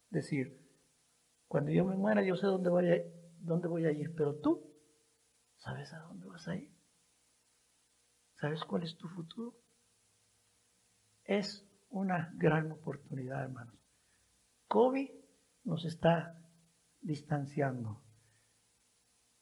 decir, 0.09 0.60
cuando 1.51 1.71
yo 1.71 1.83
me 1.83 1.97
muera, 1.97 2.23
yo 2.23 2.37
sé 2.37 2.47
dónde 2.47 2.69
voy 2.69 2.89
a, 2.89 3.03
dónde 3.41 3.67
voy 3.67 3.85
a 3.85 3.91
ir, 3.91 4.15
pero 4.15 4.35
tú, 4.35 4.73
¿sabes 5.57 5.91
a 5.91 5.99
dónde 5.99 6.25
vas 6.25 6.47
a 6.47 6.55
ir? 6.55 6.73
¿Sabes 8.39 8.63
cuál 8.63 8.83
es 8.83 8.95
tu 8.95 9.09
futuro? 9.09 9.53
Es 11.25 11.69
una 11.89 12.31
gran 12.37 12.71
oportunidad, 12.71 13.43
hermanos. 13.43 13.75
COVID 14.69 15.09
nos 15.65 15.83
está 15.83 16.41
distanciando. 17.01 18.01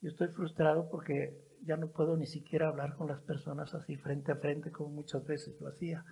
Yo 0.02 0.10
estoy 0.10 0.30
frustrado 0.30 0.90
porque 0.90 1.40
ya 1.62 1.78
no 1.78 1.92
puedo 1.92 2.18
ni 2.18 2.26
siquiera 2.26 2.70
hablar 2.70 2.96
con 2.96 3.08
las 3.08 3.22
personas 3.22 3.76
así 3.76 3.98
frente 3.98 4.32
a 4.32 4.38
frente 4.38 4.72
como 4.72 4.90
muchas 4.90 5.24
veces 5.26 5.62
lo 5.62 5.68
hacía. 5.68 6.04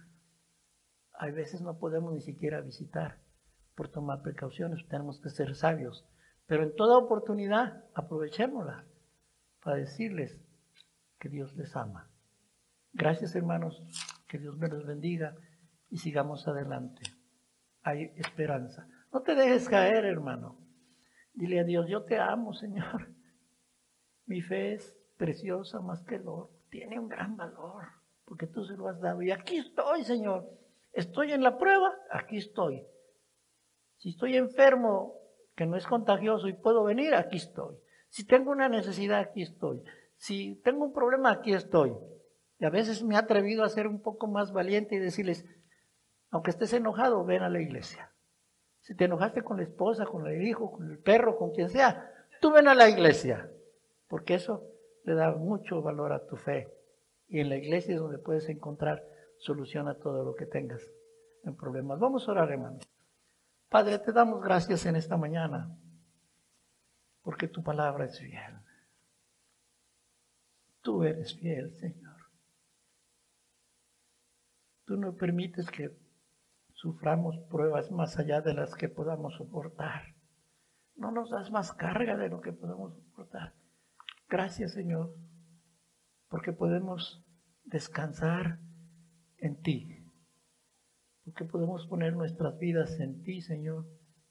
Hay 1.13 1.31
veces 1.31 1.61
no 1.61 1.79
podemos 1.79 2.13
ni 2.13 2.21
siquiera 2.21 2.61
visitar 2.61 3.26
por 3.77 3.89
tomar 3.89 4.23
precauciones, 4.23 4.85
tenemos 4.87 5.21
que 5.21 5.29
ser 5.29 5.53
sabios. 5.53 6.03
Pero 6.47 6.63
en 6.63 6.75
toda 6.75 6.97
oportunidad 6.97 7.85
aprovechémosla 7.93 8.85
para 9.63 9.77
decirles 9.77 10.41
que 11.19 11.29
Dios 11.29 11.55
les 11.55 11.75
ama. 11.75 12.09
Gracias 12.91 13.35
hermanos, 13.35 13.83
que 14.27 14.39
Dios 14.39 14.57
me 14.57 14.67
los 14.67 14.87
bendiga 14.87 15.35
y 15.91 15.99
sigamos 15.99 16.47
adelante. 16.47 17.03
Hay 17.83 18.11
esperanza. 18.15 18.87
No 19.13 19.21
te 19.21 19.35
dejes 19.35 19.69
caer, 19.69 20.05
hermano. 20.05 20.57
Dile 21.33 21.59
a 21.59 21.63
Dios, 21.63 21.87
yo 21.87 22.03
te 22.03 22.17
amo, 22.17 22.53
Señor. 22.53 23.13
Mi 24.25 24.41
fe 24.41 24.73
es 24.73 24.97
preciosa 25.17 25.81
más 25.81 26.03
que 26.03 26.15
el 26.15 26.27
oro. 26.27 26.49
Tiene 26.71 26.99
un 26.99 27.07
gran 27.07 27.37
valor, 27.37 27.83
porque 28.25 28.47
tú 28.47 28.65
se 28.65 28.75
lo 28.75 28.87
has 28.87 28.99
dado. 28.99 29.21
Y 29.21 29.29
aquí 29.29 29.57
estoy, 29.57 30.03
Señor. 30.03 30.49
Estoy 30.93 31.31
en 31.31 31.43
la 31.43 31.59
prueba, 31.59 31.93
aquí 32.11 32.37
estoy. 32.37 32.83
Si 33.97 34.09
estoy 34.09 34.37
enfermo, 34.37 35.15
que 35.55 35.65
no 35.65 35.75
es 35.75 35.85
contagioso 35.87 36.47
y 36.47 36.53
puedo 36.53 36.83
venir, 36.83 37.15
aquí 37.15 37.37
estoy. 37.37 37.75
Si 38.09 38.25
tengo 38.25 38.51
una 38.51 38.69
necesidad, 38.69 39.19
aquí 39.19 39.41
estoy. 39.41 39.81
Si 40.15 40.55
tengo 40.63 40.85
un 40.85 40.93
problema, 40.93 41.31
aquí 41.31 41.53
estoy. 41.53 41.93
Y 42.59 42.65
a 42.65 42.69
veces 42.69 43.03
me 43.03 43.15
he 43.15 43.17
atrevido 43.17 43.63
a 43.63 43.69
ser 43.69 43.87
un 43.87 44.01
poco 44.01 44.27
más 44.27 44.51
valiente 44.51 44.95
y 44.95 44.99
decirles, 44.99 45.45
aunque 46.29 46.51
estés 46.51 46.73
enojado, 46.73 47.23
ven 47.25 47.43
a 47.43 47.49
la 47.49 47.61
iglesia. 47.61 48.11
Si 48.81 48.95
te 48.95 49.05
enojaste 49.05 49.43
con 49.43 49.57
la 49.57 49.63
esposa, 49.63 50.05
con 50.05 50.25
el 50.27 50.41
hijo, 50.47 50.71
con 50.71 50.89
el 50.89 50.99
perro, 50.99 51.37
con 51.37 51.51
quien 51.51 51.69
sea, 51.69 52.11
tú 52.39 52.51
ven 52.51 52.67
a 52.67 52.75
la 52.75 52.89
iglesia, 52.89 53.51
porque 54.07 54.35
eso 54.35 54.63
le 55.03 55.13
da 55.13 55.31
mucho 55.31 55.81
valor 55.81 56.13
a 56.13 56.25
tu 56.25 56.35
fe. 56.35 56.73
Y 57.27 57.39
en 57.39 57.49
la 57.49 57.57
iglesia 57.57 57.95
es 57.95 57.99
donde 57.99 58.17
puedes 58.17 58.47
encontrar 58.49 59.03
solución 59.37 59.87
a 59.87 59.97
todo 59.99 60.23
lo 60.23 60.35
que 60.35 60.45
tengas 60.45 60.81
en 61.43 61.55
problemas. 61.55 61.99
Vamos 61.99 62.27
a 62.27 62.31
orar, 62.31 62.51
hermano. 62.51 62.79
Padre, 63.69 63.99
te 63.99 64.13
damos 64.13 64.41
gracias 64.41 64.85
en 64.85 64.95
esta 64.95 65.17
mañana, 65.17 65.77
porque 67.21 67.47
tu 67.47 67.61
palabra 67.61 68.05
es 68.05 68.19
fiel. 68.19 68.59
Tú 70.81 71.03
eres 71.03 71.37
fiel, 71.37 71.73
Señor. 71.75 72.15
Tú 74.85 74.95
no 74.95 75.15
permites 75.15 75.69
que 75.69 75.97
suframos 76.71 77.37
pruebas 77.49 77.91
más 77.91 78.17
allá 78.17 78.39
de 78.39 78.53
las 78.53 78.73
que 78.73 78.87
podamos 78.87 79.35
soportar. 79.35 80.15
No 80.95 81.11
nos 81.11 81.29
das 81.29 81.51
más 81.51 81.73
carga 81.73 82.15
de 82.15 82.29
lo 82.29 82.39
que 82.39 82.53
podemos 82.53 82.95
soportar. 82.95 83.53
Gracias, 84.29 84.71
Señor, 84.71 85.13
porque 86.29 86.53
podemos 86.53 87.21
descansar 87.65 88.59
en 89.37 89.61
ti, 89.61 89.96
porque 91.27 91.45
podemos 91.45 91.85
poner 91.87 92.15
nuestras 92.15 92.57
vidas 92.57 92.99
en 92.99 93.21
ti, 93.23 93.41
Señor, 93.41 93.85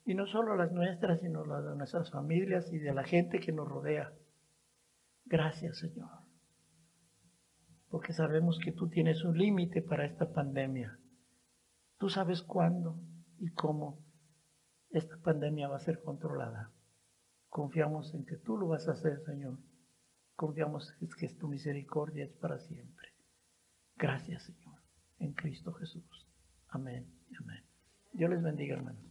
y 0.04 0.14
no 0.14 0.26
solo 0.26 0.56
las 0.56 0.72
nuestras, 0.72 1.20
sino 1.20 1.44
las 1.44 1.64
de 1.64 1.76
nuestras 1.76 2.10
familias 2.10 2.72
y 2.72 2.78
de 2.78 2.94
la 2.94 3.04
gente 3.04 3.38
que 3.38 3.52
nos 3.52 3.68
rodea. 3.68 4.12
Gracias, 5.26 5.78
Señor, 5.78 6.08
porque 7.90 8.12
sabemos 8.12 8.58
que 8.64 8.72
tú 8.72 8.88
tienes 8.88 9.24
un 9.24 9.36
límite 9.36 9.82
para 9.82 10.06
esta 10.06 10.32
pandemia 10.32 10.98
Tú 11.98 12.10
sabes 12.10 12.42
cuándo 12.42 13.00
y 13.38 13.50
cómo 13.52 14.04
esta 14.90 15.16
pandemia 15.16 15.68
va 15.68 15.76
a 15.76 15.80
ser 15.80 16.02
controlada. 16.02 16.70
Confiamos 17.48 18.12
en 18.12 18.26
que 18.26 18.36
tú 18.36 18.58
lo 18.58 18.68
vas 18.68 18.86
a 18.86 18.92
hacer, 18.92 19.22
Señor. 19.24 19.58
Confiamos 20.34 20.92
en 21.00 21.08
que 21.08 21.28
tu 21.34 21.48
misericordia 21.48 22.26
es 22.26 22.34
para 22.34 22.58
siempre. 22.58 23.14
Gracias, 23.96 24.44
Señor, 24.44 24.78
en 25.18 25.32
Cristo 25.32 25.72
Jesús. 25.72 26.25
Amén 26.68 27.16
amén. 27.40 27.62
Dios 28.12 28.30
les 28.30 28.42
bendiga, 28.42 28.76
hermanos. 28.76 29.05